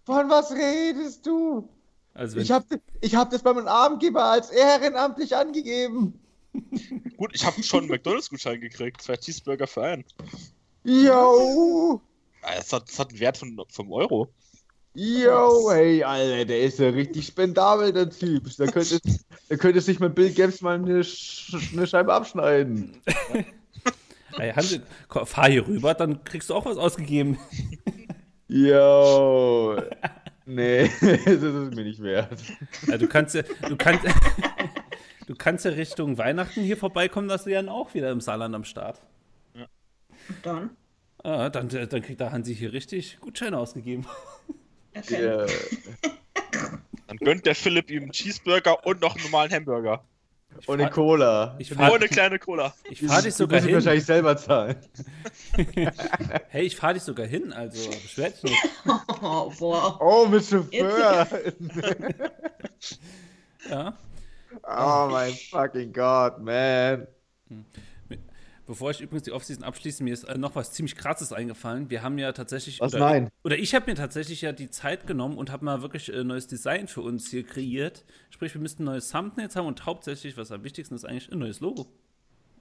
Von 0.05 0.29
was 0.29 0.51
redest 0.51 1.25
du? 1.25 1.69
Also 2.13 2.37
Ich 2.37 2.51
habe 2.51 2.65
ich 3.01 3.15
hab 3.15 3.29
das 3.29 3.41
bei 3.41 3.53
meinem 3.53 3.67
Arbeitgeber 3.67 4.23
als 4.23 4.49
ehrenamtlich 4.49 5.35
angegeben. 5.35 6.19
Gut, 7.17 7.31
ich 7.33 7.45
habe 7.45 7.61
schon 7.63 7.81
einen 7.81 7.89
McDonalds-Gutschein 7.89 8.61
gekriegt. 8.61 9.01
Zwei 9.01 9.17
Cheeseburger 9.17 9.67
für 9.67 9.83
einen. 9.83 10.05
Yo! 10.83 12.01
Ja, 12.43 12.55
Das 12.55 12.71
hat, 12.73 12.89
das 12.89 12.99
hat 12.99 13.09
einen 13.09 13.19
Wert 13.19 13.37
von 13.37 13.57
5 13.69 13.89
Euro. 13.89 14.29
Yo, 14.95 15.71
hey, 15.71 16.03
Alter, 16.03 16.45
der 16.45 16.61
ist 16.61 16.77
ja 16.77 16.89
richtig 16.89 17.25
spendabel, 17.25 17.91
der 17.91 18.11
Typ. 18.11 18.55
Da 18.57 18.67
könnte, 18.67 18.99
da 19.49 19.55
könnte 19.55 19.81
sich 19.81 19.99
mal 19.99 20.11
Bill 20.11 20.31
Gates 20.31 20.61
mal 20.61 20.75
eine, 20.75 21.03
Sch 21.03 21.55
eine 21.73 21.87
Scheibe 21.87 22.13
abschneiden. 22.13 23.01
ey, 24.37 24.53
Hansi, 24.53 24.81
komm, 25.07 25.25
fahr 25.25 25.49
hier 25.49 25.67
rüber, 25.67 25.95
dann 25.95 26.23
kriegst 26.23 26.51
du 26.51 26.53
auch 26.53 26.65
was 26.65 26.77
ausgegeben. 26.77 27.39
Yo. 28.47 29.81
Nee, 30.45 30.89
das 31.01 31.25
ist 31.27 31.75
mir 31.75 31.83
nicht 31.83 32.01
wert. 32.01 32.39
Ja, 32.87 32.97
du 32.97 33.07
kannst 33.07 33.35
ja, 33.35 33.43
du 33.67 33.77
kannst, 33.77 34.05
du 35.27 35.35
kannst 35.35 35.65
ja 35.65 35.71
Richtung 35.71 36.17
Weihnachten 36.17 36.61
hier 36.61 36.77
vorbeikommen, 36.77 37.27
dass 37.27 37.45
du 37.45 37.51
ja 37.51 37.61
dann 37.61 37.69
auch 37.69 37.93
wieder 37.93 38.11
im 38.11 38.21
Saarland 38.21 38.53
am 38.53 38.63
Start. 38.63 39.01
Dann. 40.41 40.71
Ah, 41.23 41.49
dann, 41.49 41.69
dann 41.69 42.01
kriegt 42.01 42.19
der 42.19 42.31
Hansi 42.31 42.55
hier 42.55 42.73
richtig 42.73 43.17
Gutscheine 43.21 43.57
ausgegeben. 43.57 44.05
Okay. 44.95 45.25
Ja. 45.25 45.45
Dann 47.07 47.17
gönnt 47.17 47.45
der 47.45 47.55
Philipp 47.55 47.89
ihm 47.89 48.03
einen 48.03 48.11
Cheeseburger 48.11 48.85
und 48.85 49.01
noch 49.01 49.15
einen 49.15 49.23
normalen 49.23 49.51
Hamburger. 49.51 50.03
Und 50.65 50.79
eine 50.81 50.89
Cola. 50.89 51.55
Ich 51.59 51.71
Und 51.71 51.77
fahre 51.77 51.95
eine 51.95 52.07
kleine 52.07 52.39
Cola. 52.39 52.73
ich 52.89 53.01
fahr 53.05 53.21
dich 53.21 53.33
sogar 53.35 53.57
muss 53.59 53.65
ich 53.65 53.69
hin. 53.69 53.75
wahrscheinlich 53.75 54.05
selber 54.05 54.37
zahlen. 54.37 54.75
Hey, 56.49 56.63
ich 56.65 56.75
fahre 56.75 56.95
dich 56.95 57.03
sogar 57.03 57.25
hin, 57.25 57.51
also 57.53 57.89
beschwert 57.89 58.35
dich 58.43 58.51
nicht. 58.51 58.63
Oh, 59.21 59.51
boah. 59.59 59.97
Oh, 60.01 60.27
mit 60.27 60.45
Chauffeur. 60.45 61.27
Ja. 63.69 63.93
oh 64.63 65.07
mein 65.11 65.33
fucking 65.33 65.93
God, 65.93 66.39
man. 66.39 67.07
Bevor 68.65 68.91
ich 68.91 69.01
übrigens 69.01 69.23
die 69.23 69.33
Offseason 69.33 69.63
abschließe, 69.63 70.03
mir 70.03 70.13
ist 70.13 70.23
äh, 70.23 70.37
noch 70.37 70.55
was 70.55 70.71
ziemlich 70.71 70.95
krasses 70.95 71.33
eingefallen. 71.33 71.89
Wir 71.89 72.01
haben 72.01 72.17
ja 72.17 72.31
tatsächlich. 72.31 72.79
Was? 72.79 72.93
oder, 72.93 73.03
Nein. 73.03 73.29
Oder 73.43 73.57
ich 73.57 73.75
habe 73.75 73.91
mir 73.91 73.95
tatsächlich 73.95 74.41
ja 74.41 74.53
die 74.53 74.69
Zeit 74.69 75.05
genommen 75.05 75.37
und 75.37 75.51
habe 75.51 75.65
mal 75.65 75.81
wirklich 75.81 76.13
äh, 76.13 76.23
neues 76.23 76.47
Design 76.47 76.87
für 76.87 77.01
uns 77.01 77.29
hier 77.29 77.43
kreiert. 77.43 78.05
Sprich, 78.29 78.53
wir 78.53 78.61
müssten 78.61 78.85
neues 78.85 79.09
Thumbnails 79.09 79.57
haben 79.57 79.67
und 79.67 79.85
hauptsächlich, 79.85 80.37
was 80.37 80.51
am 80.53 80.63
wichtigsten 80.63 80.95
ist, 80.95 81.03
eigentlich 81.03 81.29
ein 81.29 81.39
neues 81.39 81.59
Logo. 81.59 81.87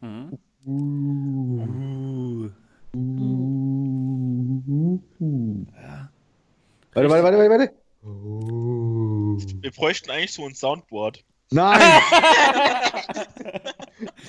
Mhm. 0.01 0.39
Uh. 0.67 2.51
Warte, 6.95 7.09
warte, 7.09 7.23
warte, 7.23 7.39
warte, 7.39 7.51
warte. 7.51 7.73
Wir 9.63 9.71
bräuchten 9.71 10.11
eigentlich 10.11 10.33
so 10.33 10.45
ein 10.47 10.55
Soundboard. 10.57 11.25
Nein! 11.51 11.81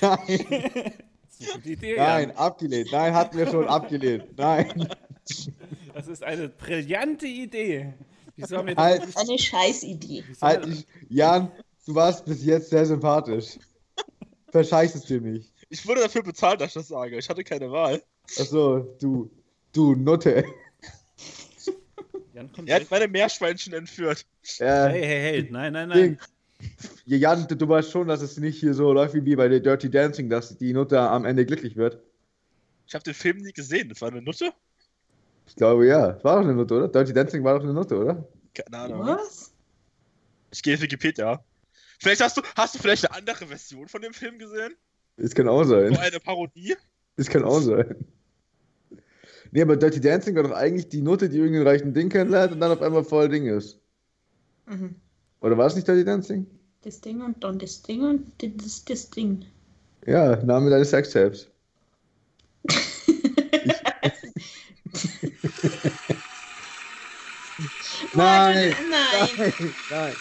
Nein, 0.00 0.92
Das 1.38 1.48
ist 1.48 1.54
eine 1.54 1.62
gute 1.62 1.72
Idee. 1.72 1.96
nein, 1.96 2.28
Jan. 2.28 2.36
abgelehnt. 2.36 2.88
Nein, 2.92 3.14
hatten 3.14 3.36
wir 3.38 3.46
schon 3.46 3.68
abgelehnt. 3.68 4.24
Nein. 4.36 4.88
Das 5.94 6.06
ist 6.08 6.22
eine 6.22 6.48
brillante 6.48 7.26
Idee. 7.26 7.94
Wieso 8.36 8.58
haben 8.58 8.66
wir 8.68 8.74
das? 8.74 8.84
Halt, 8.84 9.16
Eine 9.16 9.38
Scheißidee. 9.38 10.24
Halt, 10.40 10.66
ich, 10.66 10.86
Jan, 11.08 11.50
du 11.86 11.94
warst 11.94 12.24
bis 12.24 12.44
jetzt 12.44 12.70
sehr 12.70 12.84
sympathisch. 12.86 13.58
Verscheiß 14.50 14.94
es 14.96 15.04
dir 15.06 15.20
nicht. 15.20 15.52
Ich 15.68 15.86
wurde 15.86 16.02
dafür 16.02 16.22
bezahlt, 16.22 16.60
dass 16.60 16.68
ich 16.68 16.74
das 16.74 16.88
sage. 16.88 17.16
Ich 17.18 17.28
hatte 17.28 17.42
keine 17.44 17.70
Wahl. 17.70 18.02
Achso, 18.38 18.80
du, 19.00 19.30
du 19.72 19.94
Nutte. 19.94 20.44
Jan 22.32 22.50
kommt 22.52 22.68
Er 22.68 22.76
hat 22.80 22.90
meine 22.90 23.08
Meerschweinchen 23.08 23.72
entführt. 23.72 24.26
Äh, 24.58 24.64
Hey, 24.64 25.02
hey, 25.04 25.20
hey, 25.42 25.48
nein, 25.50 25.72
nein, 25.72 25.90
Ding. 25.90 25.98
nein. 26.00 26.18
Ja, 27.06 27.16
Jan, 27.16 27.46
du, 27.48 27.68
weißt 27.68 27.90
schon, 27.90 28.08
dass 28.08 28.22
es 28.22 28.38
nicht 28.38 28.58
hier 28.58 28.74
so 28.74 28.92
läuft 28.92 29.14
wie 29.14 29.36
bei 29.36 29.48
der 29.48 29.60
Dirty 29.60 29.90
Dancing, 29.90 30.30
dass 30.30 30.56
die 30.56 30.72
Nutte 30.72 30.98
am 31.00 31.24
Ende 31.24 31.44
glücklich 31.44 31.76
wird. 31.76 32.00
Ich 32.86 32.94
habe 32.94 33.04
den 33.04 33.14
Film 33.14 33.38
nie 33.38 33.52
gesehen. 33.52 33.88
Das 33.88 34.00
war 34.00 34.10
eine 34.10 34.22
Nutte? 34.22 34.52
Ich 35.46 35.56
glaube 35.56 35.86
ja. 35.86 36.10
Es 36.10 36.24
war 36.24 36.36
doch 36.36 36.42
eine 36.44 36.54
Nutte, 36.54 36.74
oder? 36.74 36.88
Dirty 36.88 37.12
Dancing 37.12 37.44
war 37.44 37.54
doch 37.54 37.64
eine 37.64 37.72
Nutte, 37.72 37.98
oder? 37.98 38.26
Keine 38.54 38.78
Ahnung. 38.78 39.06
Was? 39.06 39.52
Ich 40.52 40.62
gehe 40.62 40.74
auf 40.74 40.80
Wikipedia. 40.82 41.44
Vielleicht 41.98 42.22
hast 42.22 42.36
du, 42.36 42.42
hast 42.56 42.74
du 42.74 42.78
vielleicht 42.78 43.08
eine 43.08 43.16
andere 43.18 43.46
Version 43.46 43.88
von 43.88 44.02
dem 44.02 44.12
Film 44.12 44.38
gesehen? 44.38 44.74
Es 45.16 45.34
kann 45.34 45.48
auch 45.48 45.64
So 45.64 45.70
sein. 45.70 45.96
eine 45.96 46.20
Parodie? 46.20 46.74
Es 47.16 47.28
kann 47.28 47.44
auch 47.44 47.60
sein. 47.60 47.94
Nee, 49.52 49.62
aber 49.62 49.76
Dirty 49.76 50.00
Dancing 50.00 50.34
war 50.34 50.42
doch 50.42 50.50
eigentlich 50.52 50.88
die 50.88 51.00
Nutte, 51.00 51.28
die 51.28 51.36
irgendeinen 51.38 51.66
reichen 51.66 51.94
Ding 51.94 52.08
kennenlernt 52.08 52.52
und 52.52 52.60
dann 52.60 52.72
auf 52.72 52.82
einmal 52.82 53.04
voll 53.04 53.28
Ding 53.28 53.46
ist. 53.46 53.80
Mhm. 54.66 54.96
Oder 55.44 55.56
war 55.58 55.66
es 55.66 55.74
nicht 55.74 55.86
Dirty 55.86 56.06
Dancing? 56.06 56.46
Das 56.80 57.02
Ding 57.02 57.20
und 57.20 57.44
dann 57.44 57.58
das 57.58 57.82
Ding 57.82 58.02
und 58.02 58.32
das, 58.38 58.82
das 58.86 59.10
Ding. 59.10 59.44
Ja, 60.06 60.36
Name 60.36 60.70
deines 60.70 60.88
Sextapes. 60.88 61.50
Nein! 68.14 68.74
Nein. 68.90 69.28
Nein! 69.36 69.52
Nein! 69.90 70.14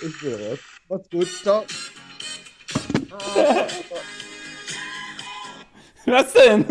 Ich 0.00 0.22
will 0.22 0.48
raus. 0.48 0.58
Macht's 0.88 1.10
gut. 1.10 1.28
Ciao. 1.42 1.66
Was 6.06 6.32
denn? 6.32 6.64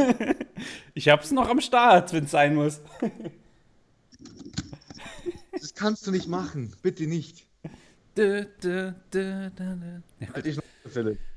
Ich 0.96 1.10
hab's 1.10 1.30
noch 1.30 1.48
am 1.48 1.62
Start, 1.62 2.12
wenn's 2.14 2.32
sein 2.32 2.56
muss. 2.56 2.82
Das 5.52 5.76
kannst 5.76 6.08
du 6.08 6.12
nicht 6.12 6.28
machen. 6.28 6.76
Bitte 6.82 7.06
nicht. 7.06 7.49
Dö, 8.18 8.46
dö, 8.62 8.92
dö, 9.14 9.50
dö, 9.50 9.76
dö. 9.76 10.00
Ja. 10.20 10.28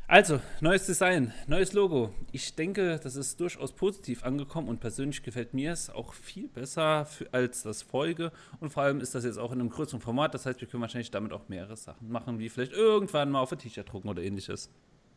Also, 0.09 0.41
neues 0.61 0.85
Design, 0.85 1.33
neues 1.47 1.73
Logo. 1.73 2.13
Ich 2.33 2.55
denke, 2.55 3.01
das 3.03 3.17
ist 3.17 3.41
durchaus 3.41 3.73
positiv 3.73 4.25
angekommen 4.25 4.69
und 4.69 4.79
persönlich 4.79 5.23
gefällt 5.23 5.55
mir 5.55 5.73
es 5.73 5.89
auch 5.89 6.13
viel 6.13 6.49
besser 6.49 7.07
für, 7.07 7.33
als 7.33 7.63
das 7.63 7.83
Folge. 7.83 8.31
Und 8.61 8.71
vor 8.71 8.83
allem 8.83 9.01
ist 9.01 9.15
das 9.15 9.25
jetzt 9.25 9.39
auch 9.39 9.53
in 9.53 9.61
einem 9.61 9.71
größeren 9.71 10.01
Format. 10.01 10.35
Das 10.35 10.45
heißt, 10.45 10.61
wir 10.61 10.69
können 10.69 10.83
wahrscheinlich 10.83 11.11
damit 11.11 11.33
auch 11.33 11.49
mehrere 11.49 11.77
Sachen 11.77 12.11
machen, 12.11 12.39
wie 12.39 12.51
vielleicht 12.51 12.73
irgendwann 12.73 13.31
mal 13.31 13.41
auf 13.41 13.53
ein 13.53 13.59
T-Shirt 13.59 13.91
drucken 13.91 14.09
oder 14.09 14.23
ähnliches. 14.23 14.69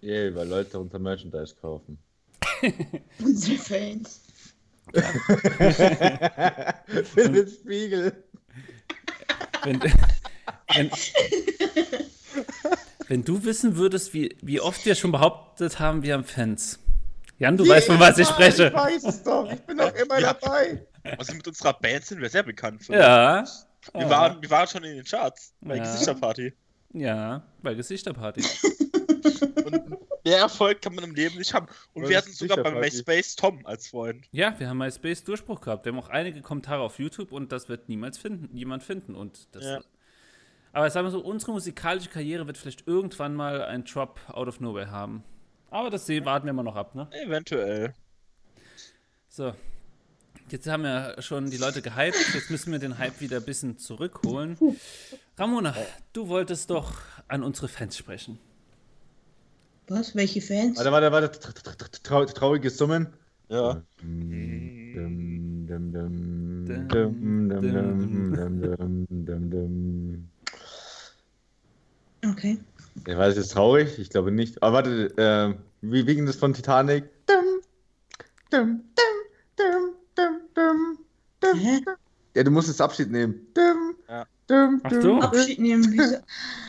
Yay, 0.01 0.33
weil 0.35 0.47
Leute 0.47 0.79
unser 0.79 0.99
Merchandise 0.99 1.55
kaufen. 1.59 1.97
Unsere 3.19 3.57
Fans. 3.57 4.21
Philipp 7.03 7.49
Spiegel. 7.49 8.23
Wenn, 9.63 9.81
wenn, 10.73 10.91
wenn 13.07 13.23
du 13.23 13.43
wissen 13.43 13.77
würdest, 13.77 14.13
wie, 14.13 14.35
wie 14.41 14.59
oft 14.59 14.85
wir 14.85 14.95
schon 14.95 15.11
behauptet 15.11 15.79
haben, 15.79 16.03
wir 16.03 16.13
haben 16.13 16.23
Fans. 16.23 16.79
Jan, 17.37 17.57
du 17.57 17.67
weißt, 17.67 17.87
von 17.87 17.99
was 17.99 18.17
ich 18.17 18.27
spreche. 18.27 18.67
Ich 18.67 18.73
weiß 18.73 19.03
es 19.03 19.23
doch. 19.23 19.51
Ich 19.51 19.59
bin 19.61 19.77
doch 19.77 19.93
immer 19.93 20.19
Ja. 20.19 20.33
dabei. 20.33 20.85
Also 21.17 21.33
mit 21.33 21.47
unserer 21.47 21.73
Band 21.73 22.05
sind 22.05 22.21
wir 22.21 22.29
sehr 22.29 22.43
bekannt. 22.43 22.83
Für 22.83 22.93
Ja. 22.93 23.45
Wir, 23.93 24.09
waren, 24.09 24.41
wir 24.41 24.49
waren 24.49 24.67
schon 24.67 24.83
in 24.83 24.95
den 24.95 25.05
Charts 25.05 25.53
bei 25.61 25.75
Ja. 25.77 25.83
Gesichterparty. 25.83 26.53
Ja, 26.93 27.43
bei 27.61 27.73
Gesichterparty. 27.75 28.41
Und 29.65 29.81
mehr 30.23 30.37
Erfolg 30.39 30.81
kann 30.81 30.95
man 30.95 31.03
im 31.03 31.13
Leben 31.13 31.37
nicht 31.37 31.53
haben. 31.53 31.67
Und 31.93 32.03
Was 32.03 32.09
wir 32.09 32.17
hatten 32.17 32.31
sogar 32.31 32.57
bei? 32.63 32.71
MySpace 32.71 33.35
Tom 33.35 33.65
als 33.65 33.89
Freund. 33.89 34.25
Ja, 34.31 34.57
wir 34.57 34.69
haben 34.69 34.77
MySpace 34.77 35.23
Durchbruch 35.25 35.59
gehabt. 35.61 35.85
Wir 35.85 35.91
haben 35.91 35.99
auch 35.99 36.09
einige 36.09 36.41
Kommentare 36.41 36.81
auf 36.81 36.97
YouTube 36.99 37.31
und 37.33 37.51
das 37.51 37.67
wird 37.69 37.89
niemals 37.89 38.17
finden, 38.17 38.49
niemand 38.53 38.81
finden. 38.81 39.13
Und 39.13 39.49
das, 39.51 39.63
Ja. 39.65 39.79
Aber 40.75 40.89
sagen 40.89 41.07
wir 41.07 41.11
so, 41.11 41.21
unsere 41.21 41.53
musikalische 41.53 42.09
Karriere 42.09 42.45
wird 42.47 42.57
vielleicht 42.57 42.85
irgendwann 42.85 43.33
mal 43.33 43.61
ein 43.63 43.85
Drop 43.85 44.19
out 44.27 44.49
of 44.49 44.59
nowhere 44.59 44.91
haben. 44.91 45.23
Aber 45.71 45.89
das 45.89 46.05
sehen, 46.05 46.25
warten 46.25 46.45
wir 46.47 46.51
mal 46.53 46.63
noch 46.63 46.75
ab, 46.75 46.93
ne? 46.95 47.07
Eventuell. 47.23 47.93
So. 49.29 49.53
Jetzt 50.49 50.67
haben 50.67 50.83
wir 50.83 51.15
schon 51.21 51.49
die 51.49 51.55
Leute 51.55 51.81
gehypt. 51.81 52.17
Jetzt 52.33 52.51
müssen 52.51 52.73
wir 52.73 52.79
den 52.79 52.97
Hype 52.97 53.21
wieder 53.21 53.37
ein 53.37 53.43
bisschen 53.45 53.77
zurückholen. 53.77 54.57
Ramona, 55.37 55.73
du 56.11 56.27
wolltest 56.27 56.69
doch 56.69 56.93
an 57.29 57.41
unsere 57.43 57.69
Fans 57.69 57.95
sprechen. 57.97 58.37
Was? 59.87 60.13
Welche 60.13 60.41
Fans? 60.41 60.77
Warte, 60.77 60.91
warte, 60.91 61.11
warte. 61.11 61.39
Tra- 61.39 61.53
tra- 61.55 61.77
tra- 61.77 62.03
trau- 62.03 62.25
Trauriges 62.33 62.77
Summen. 62.77 63.07
Ja. 63.47 63.81
Dum, 64.01 65.67
dum, 65.67 65.91
dum, 65.93 66.65
Dum, 66.65 66.87
dum, 66.89 67.49
dum, 67.49 67.61
dum, 67.61 68.31
dum, 68.31 68.61
dum, 68.61 69.25
dum, 69.25 69.49
dum. 69.49 70.29
Okay. 72.45 72.59
Ich 73.07 73.17
weiß, 73.17 73.35
ist 73.37 73.51
traurig? 73.51 73.99
Ich 73.99 74.09
glaube 74.09 74.31
nicht. 74.31 74.61
Aber 74.63 74.77
warte, 74.77 75.17
äh, 75.17 75.53
wie, 75.81 76.07
wie 76.07 76.15
ging 76.15 76.25
das 76.25 76.35
von 76.37 76.53
Titanic? 76.53 77.03
Dum, 77.27 77.61
dum, 78.51 78.81
dum, 78.95 79.95
dum, 80.15 80.39
dum, 80.53 80.97
dum, 81.41 81.59
Hä? 81.59 81.81
dum. 81.85 81.95
Ja, 82.35 82.43
du 82.43 82.51
musst 82.51 82.67
jetzt 82.69 82.81
Abschied 82.81 83.11
nehmen. 83.11 83.47
Dum, 83.53 83.95
Ja. 84.09 84.25
dum, 84.47 84.81
Ach 84.83 84.89
dum, 84.89 85.01
so. 85.01 85.19
Abschied 85.21 85.59
nehmen. 85.59 85.85
Wieso? 85.91 86.17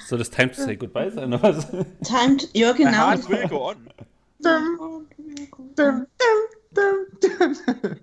Soll 0.09 0.19
das 0.19 0.31
Time 0.31 0.51
to 0.53 0.61
say 0.63 0.77
goodbye 0.77 1.11
sein, 1.11 1.33
oder 1.33 1.43
was? 1.43 1.67
Timed. 2.05 2.49
Ja, 2.55 2.73
The 2.73 2.79
genau. 2.85 2.93
Heart 2.93 3.29
will 3.29 3.49
go 3.49 3.71
on. 3.71 3.77
dum, 4.41 5.07
dum, 5.77 6.07
dum, 6.75 6.95
dum. 7.21 7.97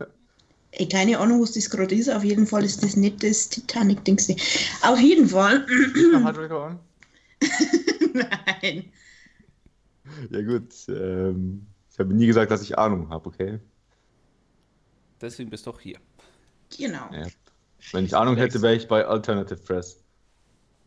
Ey, 0.71 0.87
keine 0.89 1.19
Ahnung, 1.19 1.41
was 1.41 1.51
das 1.51 1.69
gerade 1.69 1.93
ist. 1.93 2.09
Auf 2.09 2.23
jeden 2.23 2.47
Fall 2.47 2.63
ist 2.65 2.83
das 2.83 2.95
nicht 2.95 3.23
das 3.23 3.47
Titanic-Dings. 3.49 4.29
Auf 4.81 4.99
jeden 4.99 5.29
Fall. 5.29 5.65
Hard 6.23 6.37
Record 6.37 6.71
on? 6.71 6.79
Nein. 8.13 8.91
Ja 10.29 10.41
gut, 10.41 10.73
ähm, 10.89 11.65
ich 11.91 11.99
habe 11.99 12.13
nie 12.13 12.27
gesagt, 12.27 12.51
dass 12.51 12.61
ich 12.61 12.77
Ahnung 12.77 13.09
habe, 13.09 13.27
okay? 13.27 13.59
Deswegen 15.21 15.49
bist 15.49 15.65
du 15.65 15.71
auch 15.71 15.79
hier. 15.79 15.99
Genau. 16.77 17.09
Ja. 17.11 17.27
Wenn 17.91 18.05
ich 18.05 18.15
Ahnung 18.15 18.35
hätte, 18.35 18.61
wäre 18.61 18.75
ich 18.75 18.87
bei 18.87 19.05
Alternative 19.05 19.59
Press. 19.59 19.97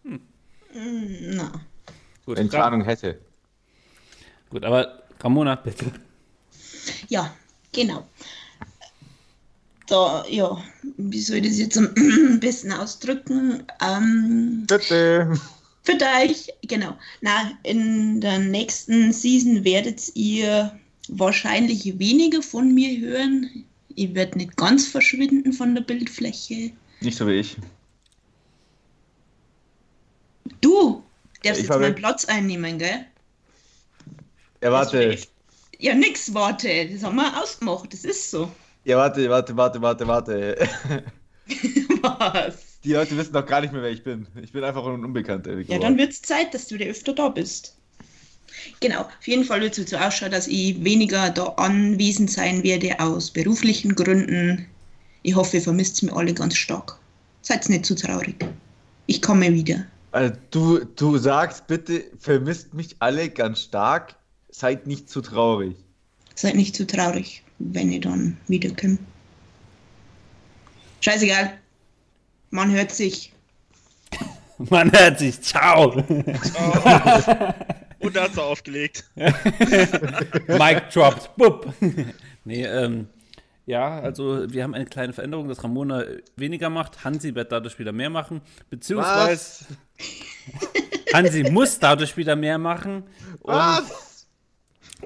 Mm, 0.03 0.17
Na. 1.37 1.53
Gut, 2.25 2.39
Wenn 2.39 2.47
ich 2.47 2.59
Ahnung 2.59 2.83
hätte. 2.85 3.21
Gut, 4.51 4.65
aber 4.65 5.03
Ramona, 5.21 5.55
bitte. 5.55 5.93
Ja, 7.09 7.35
genau. 7.73 8.07
Da, 9.87 10.25
ja, 10.29 10.61
wie 10.97 11.21
soll 11.21 11.37
ich 11.39 11.45
das 11.49 11.59
jetzt 11.59 11.79
am 11.79 11.95
besten 12.41 12.73
ausdrücken? 12.73 13.65
Ähm, 13.81 14.65
Bitte. 14.67 15.39
Für 15.87 15.99
euch, 16.23 16.49
genau. 16.63 16.97
Na, 17.21 17.53
in 17.63 18.21
der 18.21 18.39
nächsten 18.41 19.13
Season 19.13 19.65
werdet 19.65 20.15
ihr 20.15 20.79
wahrscheinlich 21.09 21.99
weniger 21.99 22.43
von 22.43 22.75
mir 22.75 22.99
hören. 23.01 23.65
Ich 23.95 24.15
werde 24.15 24.39
nicht 24.39 24.57
ganz 24.57 24.89
verschwinden 24.89 25.53
von 25.53 25.75
der 25.75 25.83
Bildfläche. 25.83 26.73
Nicht 27.01 27.17
so 27.17 27.27
wie 27.27 27.35
ich. 27.35 27.57
Du 30.61 31.03
darfst 31.43 31.63
Ich 31.63 31.69
jetzt 31.69 31.79
meinen. 31.79 31.95
Platz 31.95 32.25
einnehmen, 32.25 32.79
gell? 32.79 33.07
Ja, 34.63 34.73
warte. 34.73 35.17
Ja, 35.79 35.95
nix, 35.95 36.35
warte. 36.35 36.89
Das 36.91 37.03
haben 37.05 37.17
wir 37.17 37.43
ausgemacht. 37.43 37.93
Das 37.93 38.05
ist 38.05 38.31
so. 38.31 38.51
Ja, 38.85 38.97
warte, 38.97 39.29
warte, 39.31 39.57
warte, 39.57 39.81
warte, 39.81 40.07
warte. 40.07 40.69
Was? 42.03 42.66
Die 42.87 42.93
Leute 42.93 43.17
wissen 43.17 43.33
doch 43.33 43.45
gar 43.45 43.63
nicht 43.63 43.73
mehr, 43.73 43.83
wer 43.83 43.91
ich 43.91 44.05
bin. 44.05 44.29
Ich 44.41 44.53
bin 44.53 44.63
einfach 44.63 44.87
ein 44.87 45.05
Unbekannter. 45.05 45.59
Ja, 45.59 45.81
dann 45.81 45.99
wird 45.99 46.13
es 46.13 46.23
Zeit, 46.23 46.55
dass 46.55 46.69
du 46.69 46.77
wieder 46.77 46.87
öfter 46.87 47.13
da 47.13 47.29
bist. 47.29 47.77
Genau, 48.79 49.01
auf 49.01 49.27
jeden 49.27 49.43
Fall 49.43 49.61
wird 49.61 49.77
es 49.77 49.91
so 49.91 49.97
ausschauen, 49.97 50.31
dass 50.31 50.47
ich 50.47 50.85
weniger 50.85 51.31
da 51.31 51.47
anwesend 51.57 52.31
sein 52.31 52.63
werde 52.63 53.01
aus 53.01 53.33
beruflichen 53.33 53.97
Gründen. 53.97 54.67
Ich 55.23 55.35
hoffe, 55.35 55.57
ihr 55.57 55.63
vermisst 55.65 56.01
mir 56.05 56.15
alle 56.15 56.33
ganz 56.33 56.55
stark. 56.55 56.97
Seid 57.43 57.69
nicht 57.69 57.87
zu 57.87 57.97
traurig. 57.97 58.37
Ich 59.07 59.21
komme 59.21 59.53
wieder. 59.53 59.85
Also, 60.13 60.37
du, 60.53 60.85
du 60.85 61.19
sagst 61.19 61.67
bitte, 61.67 62.05
vermisst 62.21 62.73
mich 62.73 62.95
alle 63.01 63.29
ganz 63.29 63.63
stark. 63.63 64.15
Seid 64.51 64.87
nicht 64.87 65.11
zu 65.11 65.23
traurig. 65.23 65.75
Seid 66.37 66.55
nicht 66.55 66.77
zu 66.77 66.87
traurig, 66.87 67.43
wenn 67.59 67.91
ihr 67.91 68.01
dann 68.01 68.37
wiederkommt. 68.47 69.01
Scheißegal. 71.01 71.59
Man 72.51 72.71
hört 72.73 72.93
sich. 72.93 73.33
Man 74.59 74.91
hört 74.93 75.19
sich. 75.19 75.41
Ciao. 75.43 76.03
Und 77.99 78.15
da 78.15 78.25
hat 78.25 78.35
sie 78.35 78.43
aufgelegt. 78.43 79.05
Mic 79.15 80.83
dropped. 80.93 81.37
Bup. 81.37 81.73
nee, 82.45 82.65
ähm, 82.65 83.09
ja, 83.65 84.01
also 84.01 84.51
wir 84.53 84.63
haben 84.63 84.75
eine 84.75 84.87
kleine 84.87 85.13
Veränderung, 85.13 85.49
dass 85.49 85.65
Ramona 85.65 86.05
weniger 86.37 86.71
macht. 86.71 87.05
Hansi 87.05 87.35
wird 87.35 87.51
dadurch 87.51 87.79
wieder 87.79 87.93
mehr 87.93 88.11
machen. 88.11 88.43
Beziehungsweise 88.71 89.67
Hansi 91.13 91.51
muss 91.51 91.79
dadurch 91.79 92.17
wieder 92.17 92.37
mehr 92.37 92.59
machen. 92.59 93.05
Und, 93.41 93.55
Was? 93.55 94.27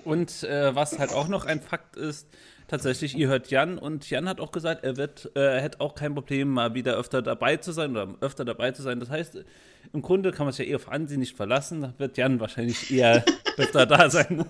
und 0.05 0.42
äh, 0.42 0.74
was 0.74 0.98
halt 0.98 1.12
auch 1.12 1.29
noch 1.29 1.46
ein 1.46 1.62
Fakt 1.62 1.96
ist, 1.96 2.29
tatsächlich, 2.70 3.16
ihr 3.16 3.28
hört 3.28 3.50
Jan 3.50 3.76
und 3.78 4.09
Jan 4.09 4.28
hat 4.28 4.40
auch 4.40 4.52
gesagt, 4.52 4.85
er 4.85 4.96
wird, 4.96 5.30
äh, 5.35 5.40
er 5.56 5.61
hätte 5.61 5.80
auch 5.80 5.94
kein 5.94 6.14
Problem, 6.14 6.48
mal 6.48 6.74
wieder 6.74 6.96
öfter 6.96 7.20
dabei 7.22 7.56
zu 7.56 7.72
sein 7.72 7.90
oder 7.90 8.14
öfter 8.20 8.44
dabei 8.44 8.70
zu 8.72 8.83
sein. 8.83 9.00
Das 9.00 9.11
heißt, 9.11 9.44
im 9.92 10.02
Grunde 10.02 10.30
kann 10.33 10.46
man 10.46 10.52
sich 10.52 10.64
ja 10.66 10.70
eher 10.72 10.76
auf 10.76 10.87
Hansi 10.88 11.16
nicht 11.18 11.37
verlassen. 11.37 11.80
Da 11.83 11.94
wird 11.98 12.16
Jan 12.16 12.40
wahrscheinlich 12.40 12.90
eher 12.90 13.24
öfter 13.56 13.87
da 13.87 14.09
sein. 14.09 14.44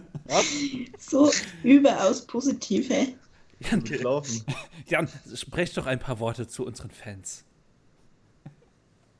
So 0.98 1.30
überaus 1.62 2.26
positiv, 2.26 2.88
hey. 2.90 3.16
Jan. 3.60 3.84
Laufen. 4.02 4.44
Jan, 4.86 5.08
sprech 5.34 5.74
doch 5.74 5.86
ein 5.86 5.98
paar 5.98 6.18
Worte 6.20 6.46
zu 6.48 6.64
unseren 6.64 6.90
Fans. 6.90 7.44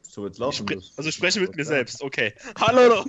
So, 0.03 0.27
jetzt 0.27 0.35
Ich 0.37 0.41
laufen. 0.41 0.67
spre 0.67 0.77
das- 0.77 0.93
also 0.97 1.11
spreche 1.11 1.41
mit 1.41 1.55
mir 1.57 1.65
selbst, 1.65 2.03
okay. 2.03 2.33
Hallo! 2.59 3.05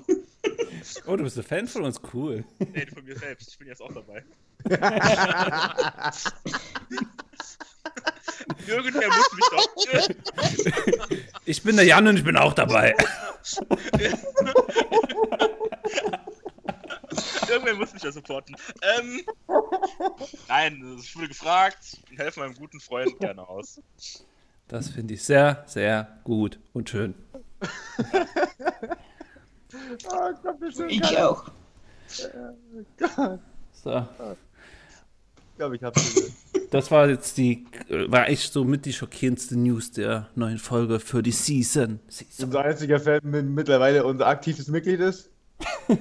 Oh, 1.08 1.16
du 1.16 1.24
bist 1.24 1.38
ein 1.38 1.44
Fan 1.44 1.68
von 1.68 1.84
uns, 1.84 2.00
cool. 2.14 2.44
Nee, 2.60 2.86
von 2.88 3.04
mir 3.06 3.18
selbst. 3.18 3.50
Ich 3.50 3.58
bin 3.58 3.68
jetzt 3.68 3.82
auch 3.82 3.94
dabei. 3.94 4.24
Irgendwer 8.68 9.08
muss 9.08 9.34
mich 9.34 9.46
doch. 9.52 9.68
Ich 11.46 11.64
bin 11.64 11.76
der 11.76 11.86
Jan 11.86 12.08
und 12.08 12.18
ich 12.18 12.24
bin 12.24 12.38
auch 12.38 12.54
dabei. 12.54 12.96
Irgendwer 17.50 17.76
muss 17.76 17.94
mich 17.94 18.04
ja 18.04 18.12
supporten. 18.12 18.56
Ähm, 18.82 19.22
nein, 20.48 20.98
ich 21.00 21.16
wurde 21.16 21.28
gefragt 21.28 21.98
und 22.10 22.18
helfe 22.18 22.40
meinem 22.40 22.56
guten 22.56 22.80
Freund 22.80 23.20
gerne 23.20 23.48
aus. 23.48 23.82
Das 24.68 24.90
finde 24.90 25.16
ich 25.16 25.24
sehr, 25.24 25.64
sehr 25.68 26.20
gut 26.24 26.60
und 26.74 26.90
schön. 26.90 27.14
Ah, 30.10 30.32
Gott, 30.44 30.58
Ich 30.88 31.18
auch. 31.18 31.52
So, 33.74 34.08
Ich 34.08 34.51
glaube, 35.70 35.76
ich 35.76 35.82
gesehen. 35.82 36.34
das 36.72 36.90
war 36.92 37.08
jetzt 37.10 37.38
die, 37.38 37.66
war 38.08 38.28
echt 38.30 38.52
so 38.52 38.64
mit 38.64 38.86
die 38.86 38.94
schockierendste 38.94 39.58
News 39.58 39.92
der 39.92 40.30
neuen 40.36 40.58
Folge 40.58 41.00
für 41.00 41.22
die 41.22 41.32
Season. 41.32 42.00
Season. 42.08 42.46
Unser 42.46 42.62
einziger 42.62 43.00
Fan 43.00 43.20
mit, 43.24 43.46
mittlerweile 43.46 44.04
unser 44.06 44.28
aktives 44.28 44.68
Mitglied 44.68 45.00
ist. 45.02 45.30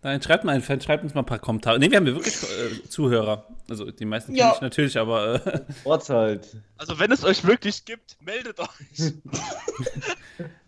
Nein, 0.00 0.22
schreibt 0.22 0.44
mal 0.44 0.52
einen 0.52 0.62
Fan, 0.62 0.80
schreibt 0.80 1.02
uns 1.02 1.12
mal 1.12 1.22
ein 1.22 1.26
paar 1.26 1.40
Kommentare. 1.40 1.78
Ne, 1.78 1.90
wir 1.90 1.98
haben 1.98 2.06
ja 2.06 2.14
wirklich 2.14 2.42
äh, 2.42 2.88
Zuhörer. 2.88 3.46
Also 3.68 3.90
die 3.90 4.04
meisten 4.06 4.32
kenne 4.32 4.38
Ja. 4.38 4.52
ich 4.54 4.60
natürlich, 4.62 4.96
aber 4.96 5.44
äh, 5.44 5.60
halt. 5.84 6.56
Also, 6.78 6.98
wenn 6.98 7.12
es 7.12 7.24
euch 7.24 7.44
wirklich 7.44 7.84
gibt, 7.84 8.16
meldet 8.22 8.60
euch. 8.60 8.68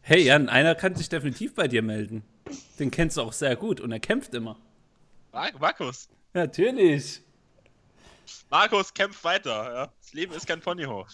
hey 0.03 0.23
Jan, 0.25 0.49
einer 0.51 0.75
kann 0.75 0.95
sich 0.97 1.09
definitiv 1.09 1.55
bei 1.55 1.69
dir 1.69 1.81
melden. 1.81 2.23
Den 2.79 2.91
kennst 2.91 3.17
du 3.17 3.23
auch 3.23 3.33
sehr 3.33 3.57
gut 3.57 3.81
und 3.81 3.93
er 3.93 4.01
kämpft 4.01 4.35
immer. 4.35 4.57
Mar- 5.33 5.51
Markus. 5.59 6.09
Natürlich. 6.35 7.21
Markus 8.51 8.93
kämpft 8.95 9.23
weiter. 9.25 9.75
Ja? 9.75 9.93
Das 10.01 10.13
Leben 10.13 10.33
ist 10.35 10.47
kein 10.47 10.61
Ponyhof. 10.61 11.09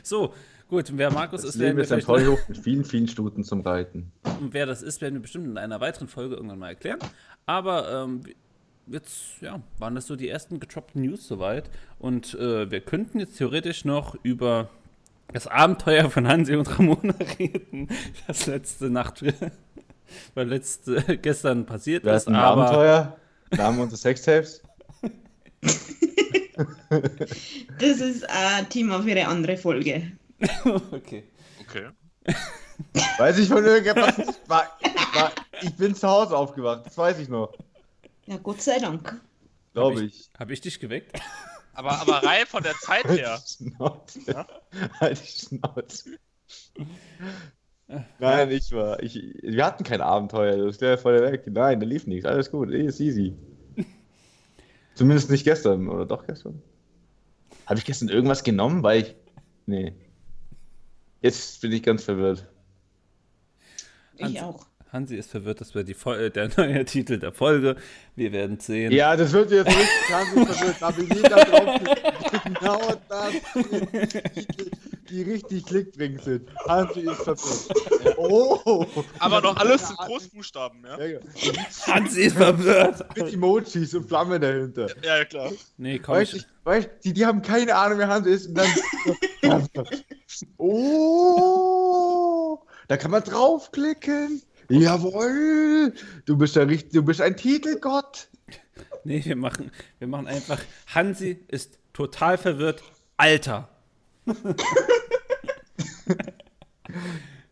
So, 0.04 0.34
gut, 0.70 0.86
wer 0.96 1.12
Markus 1.12 1.42
Das 1.42 1.52
ist, 1.52 1.60
werden 1.60 1.78
Leben 1.78 1.78
wir 1.78 1.84
ist 1.84 1.92
ein 1.92 2.04
Ponyhof 2.04 2.48
mit 2.48 2.58
vielen, 2.58 2.86
vielen 2.86 3.08
Stuten 3.08 3.44
zum 3.44 3.62
Reiten. 3.62 4.12
Und 4.40 4.54
wer 4.54 4.66
das 4.66 4.82
ist, 4.82 5.02
werden 5.02 5.16
wir 5.16 5.22
bestimmt 5.22 5.48
in 5.48 5.58
einer 5.58 5.80
weiteren 5.82 6.08
Folge 6.08 6.36
irgendwann 6.36 6.60
mal 6.60 6.70
erklären. 6.70 7.00
Aber 7.46 7.92
ähm, 8.04 8.22
jetzt, 8.88 9.42
ja, 9.42 9.62
waren 9.80 9.96
das 9.96 10.08
so 10.08 10.16
die 10.16 10.30
ersten 10.30 10.60
gedroppten 10.60 11.02
News 11.02 11.28
soweit. 11.28 11.70
Und 12.00 12.34
äh, 12.36 12.70
wir 12.72 12.82
könnten 12.82 13.20
jetzt 13.20 13.38
theoretisch 13.38 13.84
noch 13.86 14.16
über 14.24 14.70
das 15.34 15.48
Abenteuer 15.48 16.10
von 16.10 16.28
Hansi 16.28 16.56
und 16.56 16.68
Ramona 16.80 17.16
reden, 17.40 17.90
das 18.28 18.46
letzte 18.46 18.90
Nacht, 18.90 19.24
weil 20.34 20.48
letzte, 20.48 21.18
gestern 21.22 21.66
passiert 21.66 22.04
Wir 22.04 22.14
ist. 22.14 22.28
ein 22.28 22.36
Aber 22.36 22.64
Abenteuer. 22.66 23.18
Namen 23.52 23.80
unseres 23.80 24.02
Sextapes. 24.02 24.62
Das 27.80 28.00
ist 28.00 28.30
ein 28.30 28.70
Thema 28.70 29.02
für 29.04 29.12
eine 29.12 29.28
andere 29.28 29.58
Folge. 29.58 30.12
okay. 30.92 31.26
Okay. 31.62 31.90
Weiß 33.18 33.38
ich 33.40 33.50
von 33.50 33.64
irgendetwas 33.66 34.18
nicht. 34.18 34.50
War, 34.50 34.72
war, 35.14 35.32
ich 35.62 35.76
bin 35.76 35.94
zu 35.96 36.08
Hause 36.08 36.38
aufgewacht, 36.38 36.86
das 36.86 36.98
weiß 36.98 37.20
ich 37.20 37.30
noch. 37.30 37.54
Ja, 38.26 38.38
Gott 38.38 38.62
sei 38.62 38.80
Dank. 38.80 39.20
Glaube 39.74 40.04
ich. 40.06 40.30
Habe 40.38 40.54
ich 40.54 40.62
dich 40.62 40.80
geweckt? 40.80 41.18
Aber, 41.74 42.00
aber 42.00 42.24
rein 42.24 42.46
von 42.48 42.64
der 42.64 42.74
Zeit 42.76 43.04
Halt 43.06 43.20
her. 43.20 43.42
die 43.46 43.70
Schnauze. 43.70 44.46
Halt 45.00 45.22
die 45.22 45.46
Schnauze. 45.58 46.20
Nein, 48.20 48.52
ich 48.52 48.72
war. 48.72 49.02
Ich, 49.04 49.16
wir 49.42 49.66
hatten 49.66 49.84
kein 49.84 50.02
Abenteuer, 50.02 50.58
das 50.66 50.82
wäre 50.82 50.98
voll 50.98 51.22
weg. 51.22 51.44
Nein, 51.48 51.80
da 51.80 51.86
lief 51.86 52.08
nichts. 52.08 52.26
Alles 52.26 52.50
gut, 52.50 52.72
ist 52.72 53.00
easy. 53.00 53.36
Zumindest 54.96 55.30
nicht 55.30 55.44
gestern, 55.44 55.88
oder 55.88 56.06
doch 56.06 56.26
gestern? 56.26 56.62
Habe 57.68 57.80
ich 57.80 57.86
gestern 57.86 58.10
irgendwas 58.10 58.44
genommen, 58.44 58.82
weil 58.84 59.02
ich. 59.02 59.16
Nee. 59.68 59.94
Jetzt 61.22 61.62
bin 61.62 61.72
ich 61.72 61.84
ganz 61.84 62.04
verwirrt. 62.04 62.48
Ich 64.18 64.24
Hans- 64.24 64.42
auch. 64.42 64.66
Hansi 64.92 65.18
ist 65.18 65.30
verwirrt, 65.32 65.60
das 65.60 65.76
wäre 65.76 65.94
Fol 65.94 66.16
äh, 66.18 66.32
der 66.32 66.50
neue 66.58 66.86
Titel 66.86 67.20
der 67.20 67.34
Folge. 67.34 67.76
Wir 68.16 68.32
werden 68.32 68.60
sehen. 68.60 68.92
Ja, 68.94 69.16
das 69.16 69.34
wird 69.34 69.52
jetzt 69.52 69.68
richtig 69.68 69.90
ganz 70.10 70.30
verwirrt. 70.30 70.82
Aber 70.82 71.02
jeder 71.02 71.30
drauf 71.46 72.44
genau 72.46 72.80
das, 73.10 73.34
die, 75.10 75.24
richtig 75.24 75.66
klickbringend 75.66 76.24
sind. 76.24 76.50
Hansi 76.68 77.02
ist 77.02 77.24
verwirrt. 77.24 77.78
Oh! 78.18 78.86
Aber 79.20 79.42
noch 79.42 79.58
alles 79.58 79.90
in 79.90 79.96
Großbuchstaben, 79.96 80.86
ja? 80.86 81.00
Ja, 81.00 81.06
ja. 81.06 81.20
Hansi 81.88 82.22
ist 82.22 82.38
verwirrt. 82.38 83.04
Mit 83.18 83.34
Emojis 83.34 83.94
und 83.94 84.08
Flammen 84.08 84.40
dahinter. 84.40 84.88
Ja, 85.04 85.18
ja, 85.18 85.26
klar. 85.26 85.52
Nee, 85.78 86.00
komm, 86.00 86.16
Weißt 86.16 86.34
du, 86.34 86.38
ich, 86.38 86.46
weißt, 86.64 86.90
die, 87.04 87.14
die 87.14 87.26
haben 87.26 87.42
keine 87.42 87.76
Ahnung, 87.76 87.98
wer 87.98 88.08
Hans 88.08 88.28
ist. 88.28 88.48
Und 88.48 88.58
dann. 88.58 88.70
oh! 90.58 92.60
Da 92.88 92.98
kann 92.98 93.12
man 93.12 93.24
draufklicken. 93.24 94.42
Jawohl! 94.70 95.94
Du 96.26 96.38
bist, 96.38 96.56
der, 96.56 96.68
du 96.68 97.04
bist 97.04 97.22
ein 97.22 97.36
Titelgott. 97.36 98.30
Nee, 99.04 99.24
wir 99.24 99.36
machen, 99.36 99.72
wir 100.00 100.08
machen 100.08 100.28
einfach. 100.28 100.60
Hansi 100.88 101.44
ist 101.48 101.80
total 101.94 102.38
verwirrt. 102.38 102.84
Alter. 103.18 103.70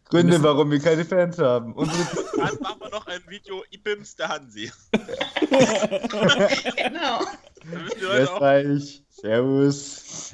Gründe, 0.05 0.41
warum 0.43 0.71
wir 0.71 0.79
keine 0.79 1.05
Fans 1.05 1.37
haben. 1.39 1.73
Unsere 1.73 1.97
Dann 2.37 2.59
machen 2.61 2.81
wir 2.81 2.89
noch 2.89 3.07
ein 3.07 3.21
Video 3.27 3.63
Ibims 3.71 4.15
der 4.15 4.29
Hansi. 4.29 4.71
Genau. 6.77 7.21
Österreich. 8.01 9.03
Servus. 9.09 10.33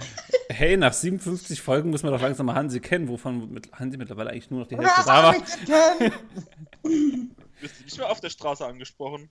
Hey, 0.49 0.77
nach 0.77 0.93
57 0.93 1.61
Folgen 1.61 1.89
muss 1.91 2.03
man 2.03 2.11
doch 2.13 2.21
langsam 2.21 2.45
mal 2.47 2.55
Hansi 2.55 2.79
kennen, 2.79 3.07
wovon 3.07 3.51
mit 3.51 3.71
Hansi 3.73 3.97
mittlerweile 3.97 4.31
eigentlich 4.31 4.49
nur 4.49 4.61
noch 4.61 4.67
die 4.67 4.77
Hälfte 4.77 5.03
da 5.05 5.23
war. 5.23 5.35
Wirst 7.61 7.79
du 7.79 7.83
nicht 7.83 7.97
mehr 7.97 8.09
auf 8.09 8.19
der 8.21 8.29
Straße 8.29 8.65
angesprochen? 8.65 9.29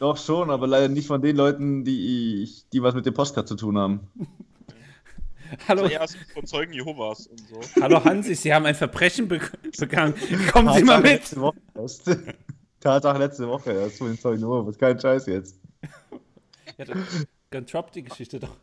Doch 0.00 0.16
schon, 0.16 0.50
aber 0.50 0.66
leider 0.66 0.88
nicht 0.88 1.06
von 1.06 1.20
den 1.22 1.36
Leuten, 1.36 1.84
die, 1.84 2.42
ich, 2.42 2.68
die 2.70 2.82
was 2.82 2.94
mit 2.94 3.06
dem 3.06 3.14
Postcard 3.14 3.46
zu 3.46 3.54
tun 3.54 3.78
haben. 3.78 4.08
Hallo, 5.68 5.88
von 6.34 6.46
Zeugen 6.46 6.72
Jehovas 6.72 7.26
und 7.26 7.40
so. 7.48 7.60
hallo 7.82 8.04
Hansi, 8.04 8.34
Sie 8.34 8.52
haben 8.52 8.66
ein 8.66 8.74
Verbrechen 8.74 9.28
be 9.28 9.40
begangen. 9.78 10.14
Kommen 10.52 10.72
Sie 10.74 10.84
mal 10.84 11.00
Tatsache 11.00 11.02
mit. 11.02 11.12
Letzte 11.12 11.40
Woche 11.40 11.60
erst. 11.74 12.18
Tatsache 12.80 13.18
letzte 13.18 13.48
Woche 13.48 13.72
erst 13.72 13.98
von 13.98 14.08
den 14.08 14.18
Zeugen 14.18 14.40
Jehovas. 14.40 14.78
Kein 14.78 14.98
Scheiß 14.98 15.26
jetzt. 15.26 15.56
Ja, 16.78 16.84
dann, 16.84 17.04
dann 17.50 17.66
droppt 17.66 17.94
die 17.96 18.02
Geschichte 18.02 18.40
doch. 18.40 18.56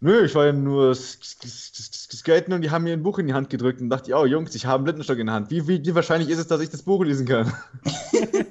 Nö, 0.00 0.24
ich 0.24 0.34
war 0.34 0.46
ja 0.46 0.52
nur 0.52 0.94
skaten 0.94 2.52
und 2.52 2.62
die 2.62 2.70
haben 2.70 2.84
mir 2.84 2.92
ein 2.92 3.02
Buch 3.02 3.18
in 3.18 3.26
die 3.26 3.32
Hand 3.32 3.48
gedrückt 3.48 3.80
und 3.80 3.88
dachte, 3.88 4.14
oh 4.14 4.26
Jungs, 4.26 4.54
ich 4.54 4.66
habe 4.66 4.76
einen 4.76 4.84
Blindenstock 4.84 5.18
in 5.18 5.26
der 5.26 5.34
Hand. 5.34 5.50
Wie, 5.50 5.66
wie, 5.66 5.84
wie 5.84 5.94
wahrscheinlich 5.94 6.28
ist 6.28 6.38
es, 6.38 6.46
dass 6.46 6.60
ich 6.60 6.68
das 6.68 6.82
Buch 6.82 7.02
lesen 7.04 7.26
kann? 7.26 7.52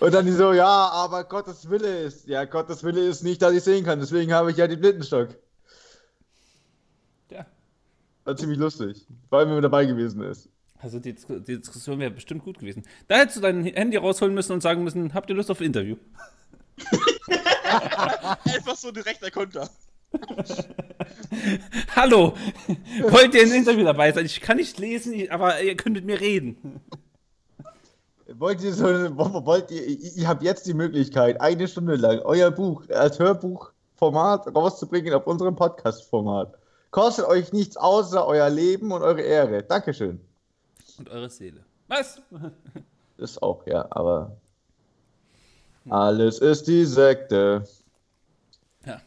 und 0.00 0.14
dann 0.14 0.26
die 0.26 0.32
so, 0.32 0.52
ja, 0.52 0.66
aber 0.66 1.24
Gottes 1.24 1.68
Wille 1.70 2.02
ist. 2.04 2.26
Ja, 2.26 2.44
Gottes 2.44 2.84
Wille 2.84 3.06
ist 3.06 3.22
nicht, 3.22 3.42
dass 3.42 3.52
ich 3.52 3.62
sehen 3.62 3.84
kann, 3.84 4.00
deswegen 4.00 4.32
habe 4.32 4.50
ich 4.50 4.56
ja 4.56 4.66
den 4.66 4.80
Blindenstock. 4.80 5.28
Ja. 7.30 7.46
War 8.24 8.36
ziemlich 8.36 8.58
lustig. 8.58 9.06
Vor 9.28 9.38
allem, 9.38 9.48
wenn 9.48 9.56
man 9.56 9.62
dabei 9.62 9.84
gewesen 9.84 10.22
ist. 10.22 10.48
Also 10.78 10.98
die, 10.98 11.14
die 11.14 11.58
Diskussion 11.58 11.98
wäre 11.98 12.10
bestimmt 12.10 12.44
gut 12.44 12.58
gewesen. 12.58 12.84
Da 13.08 13.16
hättest 13.16 13.38
du 13.38 13.40
dein 13.40 13.64
Handy 13.64 13.96
rausholen 13.96 14.34
müssen 14.34 14.52
und 14.52 14.62
sagen 14.62 14.84
müssen, 14.84 15.14
habt 15.14 15.30
ihr 15.30 15.36
Lust 15.36 15.50
auf 15.50 15.60
Interview? 15.60 15.96
Einfach 18.44 18.76
so 18.76 18.90
direkter 18.90 19.30
Konter. 19.30 19.70
Hallo, 21.96 22.36
wollt 23.08 23.34
ihr 23.34 23.42
ein 23.42 23.52
Interview 23.52 23.84
dabei 23.84 24.12
sein? 24.12 24.26
Ich 24.26 24.40
kann 24.40 24.56
nicht 24.58 24.78
lesen, 24.78 25.30
aber 25.30 25.60
ihr 25.62 25.76
könnt 25.76 25.96
mit 25.96 26.04
mir 26.04 26.20
reden. 26.20 26.80
Wollt 28.34 28.60
ihr 28.62 28.74
so, 28.74 28.84
wo- 28.84 29.44
wollt 29.46 29.70
ihr, 29.70 29.84
ihr 29.86 30.12
ihr 30.16 30.28
habt 30.28 30.42
jetzt 30.42 30.66
die 30.66 30.74
Möglichkeit, 30.74 31.40
eine 31.40 31.68
Stunde 31.68 31.96
lang 31.96 32.20
euer 32.20 32.50
Buch 32.50 32.82
als 32.90 33.18
Hörbuchformat 33.18 34.54
rauszubringen 34.54 35.14
auf 35.14 35.26
unserem 35.26 35.54
Podcast-Format. 35.54 36.58
Kostet 36.90 37.26
euch 37.26 37.52
nichts 37.52 37.76
außer 37.76 38.26
euer 38.26 38.50
Leben 38.50 38.90
und 38.90 39.02
eure 39.02 39.20
Ehre. 39.22 39.62
Dankeschön. 39.62 40.20
Und 40.98 41.08
eure 41.10 41.28
Seele. 41.30 41.64
Was? 41.88 42.20
Das 43.18 43.40
auch, 43.40 43.66
ja, 43.66 43.86
aber 43.90 44.36
alles 45.88 46.38
ist 46.38 46.66
die 46.66 46.84
Sekte. 46.84 47.64
Ja, 48.84 49.00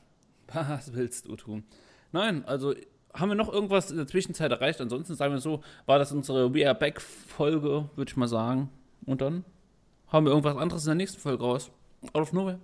was 0.51 0.93
willst 0.95 1.27
du 1.27 1.36
tun? 1.36 1.63
Nein, 2.12 2.43
also 2.45 2.73
haben 3.13 3.29
wir 3.29 3.36
noch 3.36 3.53
irgendwas 3.53 3.91
in 3.91 3.97
der 3.97 4.08
Zwischenzeit 4.08 4.51
erreicht? 4.51 4.82
Ansonsten 4.82 5.13
sagen 5.13 5.34
wir 5.34 5.39
so, 5.41 5.62
war 5.86 5.99
das 5.99 6.12
unsere 6.12 6.51
We 6.55 6.65
Are 6.67 6.73
Back 6.73 6.99
Folge, 7.01 7.88
würde 7.95 8.10
ich 8.10 8.17
mal 8.17 8.27
sagen. 8.27 8.69
Und 9.05 9.21
dann 9.21 9.43
haben 10.07 10.25
wir 10.25 10.31
irgendwas 10.31 10.57
anderes 10.57 10.83
in 10.83 10.89
der 10.89 10.95
nächsten 10.95 11.19
Folge 11.19 11.43
raus. 11.43 11.71
Out 12.13 12.21
of 12.21 12.33
nowhere. 12.33 12.59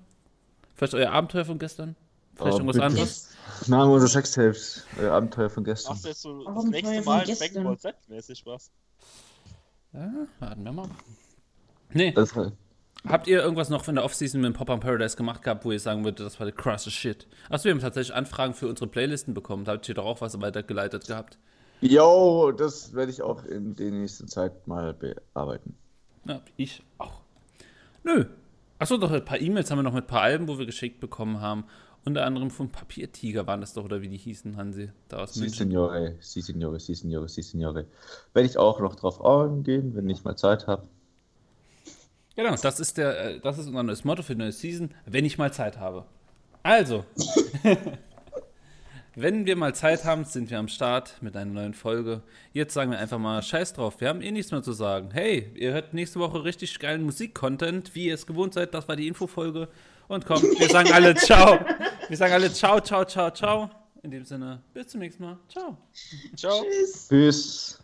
Vielleicht 0.76 0.94
euer 0.94 1.12
Abenteuer 1.12 1.46
von 1.46 1.60
gestern? 1.60 1.96
Vielleicht 2.36 2.54
Oh, 2.56 2.58
irgendwas 2.58 2.76
bitte. 2.76 2.86
anderes? 2.86 3.30
Name 3.68 3.92
unserer 3.94 4.10
Sextapes. 4.10 4.86
Euer 5.00 5.14
Abenteuer 5.14 5.50
von 5.50 5.64
gestern. 5.64 5.92
Machst 5.94 6.04
du 6.06 6.10
jetzt 6.10 6.22
so 6.22 6.38
das 6.44 6.48
Abenteuer 6.48 6.72
nächste 6.82 7.02
Mal 7.04 7.20
ein 7.22 7.26
gestern. 7.28 7.48
Dragon 7.54 7.64
Ball 7.64 7.78
Z-mäßig 7.78 8.46
was? 8.46 8.72
Ja, 9.94 10.12
warten 10.40 10.64
wir 10.64 10.72
mal. 10.74 10.90
Nee, 11.94 12.12
Das 12.12 12.36
war, 12.36 12.52
habt 13.08 13.28
ihr 13.28 13.42
irgendwas 13.42 13.70
noch 13.70 13.84
von 13.86 13.96
der 13.96 14.04
Offseason 14.04 14.42
mit 14.42 14.54
Pop-Up 14.54 14.82
Paradise 14.82 15.16
gemacht 15.16 15.42
gehabt, 15.44 15.64
wo 15.64 15.72
ihr 15.72 15.80
sagen 15.80 16.04
würdet, 16.04 16.26
das 16.26 16.40
war 16.40 16.46
der 16.46 16.56
krasse 16.56 16.92
Shit? 16.92 17.28
Achso, 17.50 17.66
wir 17.66 17.72
haben 17.72 17.80
tatsächlich 17.80 18.14
Anfragen 18.14 18.54
für 18.54 18.68
unsere 18.68 18.88
Playlisten 18.90 19.34
bekommen. 19.34 19.64
Da 19.64 19.74
habt 19.74 19.88
ihr 19.88 19.96
doch 19.96 20.06
auch 20.06 20.20
was 20.20 20.40
weitergeleitet 20.42 21.08
gehabt. 21.08 21.38
yo, 21.80 22.52
das 22.52 22.94
werde 22.94 23.12
ich 23.12 23.22
auch 23.22 23.46
in 23.46 23.76
der 23.76 23.92
nächsten 23.92 24.28
Zeit 24.28 24.68
mal 24.68 24.94
bearbeiten. 24.94 25.78
Ja, 26.28 26.42
ich 26.58 26.84
auch. 26.98 27.22
Nö. 28.04 28.26
Achso, 28.78 28.98
doch, 28.98 29.12
ein 29.12 29.24
paar 29.24 29.40
E-Mails 29.40 29.72
haben 29.72 29.80
wir 29.80 29.84
noch 29.84 29.94
mit 29.94 30.04
ein 30.04 30.08
paar 30.08 30.22
Alben, 30.22 30.48
wo 30.48 30.58
wir 30.58 30.66
geschickt 30.66 31.00
bekommen 31.00 31.40
haben. 31.40 31.66
Unter 32.04 32.26
anderem 32.26 32.52
von 32.52 32.70
Papiertiger 32.70 33.48
waren 33.48 33.62
das 33.62 33.74
doch, 33.74 33.84
oder 33.86 34.02
wie 34.02 34.10
die 34.10 34.18
hießen, 34.18 34.58
Hansi, 34.58 34.92
da 35.08 35.24
aus 35.24 35.34
Si, 35.34 35.40
München. 35.40 35.58
Signore, 35.70 36.16
si, 36.20 36.42
Signore, 36.42 36.80
si, 36.80 36.94
Signore, 36.94 37.28
si, 37.30 37.42
Signore. 37.42 37.86
Werde 38.34 38.48
ich 38.48 38.58
auch 38.58 38.80
noch 38.80 38.96
drauf 38.96 39.24
eingehen, 39.26 39.96
wenn 39.96 40.08
ich 40.10 40.24
mal 40.24 40.36
Zeit 40.36 40.68
habe. 40.68 40.84
Genau, 42.36 42.56
das 42.62 42.80
ist 42.80 42.98
der, 42.98 43.36
äh, 43.36 43.40
das 43.40 43.58
ist 43.58 43.68
unser 43.68 43.82
neues 43.82 44.04
Motto 44.04 44.22
für 44.22 44.34
die 44.36 44.40
neue 44.40 44.52
Season, 44.52 44.92
wenn 45.06 45.26
ich 45.26 45.38
mal 45.38 45.52
Zeit 45.54 45.80
habe. 45.80 46.06
Also, 46.62 47.06
wenn 49.16 49.46
wir 49.46 49.56
mal 49.56 49.74
Zeit 49.74 50.04
haben, 50.04 50.26
sind 50.26 50.50
wir 50.50 50.60
am 50.60 50.68
Start 50.68 51.16
mit 51.22 51.36
einer 51.36 51.52
neuen 51.52 51.74
Folge. 51.74 52.22
Jetzt 52.54 52.74
sagen 52.74 52.92
wir 52.92 53.00
einfach 53.00 53.18
mal 53.18 53.42
Scheiß 53.42 53.74
drauf, 53.74 54.02
wir 54.02 54.10
haben 54.10 54.22
eh 54.22 54.32
nichts 54.32 54.52
mehr 54.52 54.62
zu 54.62 54.74
sagen. 54.74 55.10
Hey, 55.12 55.52
ihr 55.56 55.72
hört 55.72 55.94
nächste 55.94 56.20
Woche 56.20 56.44
richtig 56.44 56.78
geilen 56.80 57.04
Musik-Content, 57.04 57.96
wie 57.96 58.08
ihr 58.08 58.14
es 58.14 58.28
gewohnt 58.28 58.54
seid, 58.54 58.74
das 58.74 58.88
war 58.88 58.96
die 58.96 59.08
Infofolge. 59.08 59.70
Und 60.08 60.26
komm, 60.26 60.42
wir 60.42 60.70
sagen 60.70 60.92
alle 60.92 61.16
Ciao. 61.16 61.60
Wir 62.08 62.18
sagen 62.18 62.34
alle 62.34 62.52
Ciao, 62.52 62.80
Ciao, 62.80 63.06
Ciao, 63.06 63.32
Ciao. 63.32 63.70
In 64.04 64.12
dem 64.12 64.24
Sinne, 64.24 64.62
bis 64.74 64.90
zum 64.90 65.00
nächsten 65.00 65.24
Mal. 65.24 65.40
Ciao. 65.50 65.78
Ciao. 66.36 66.64
Tschüss. 66.64 67.08
Bis. 67.08 67.80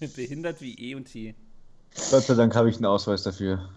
Behindert 0.16 0.60
wie 0.60 0.74
eh 0.74 0.94
und 0.96 1.12
je. 1.14 1.34
Gott 2.10 2.24
sei 2.24 2.34
Dank 2.34 2.54
habe 2.56 2.68
ich 2.68 2.76
einen 2.76 2.86
Ausweis 2.86 3.22
dafür. 3.22 3.68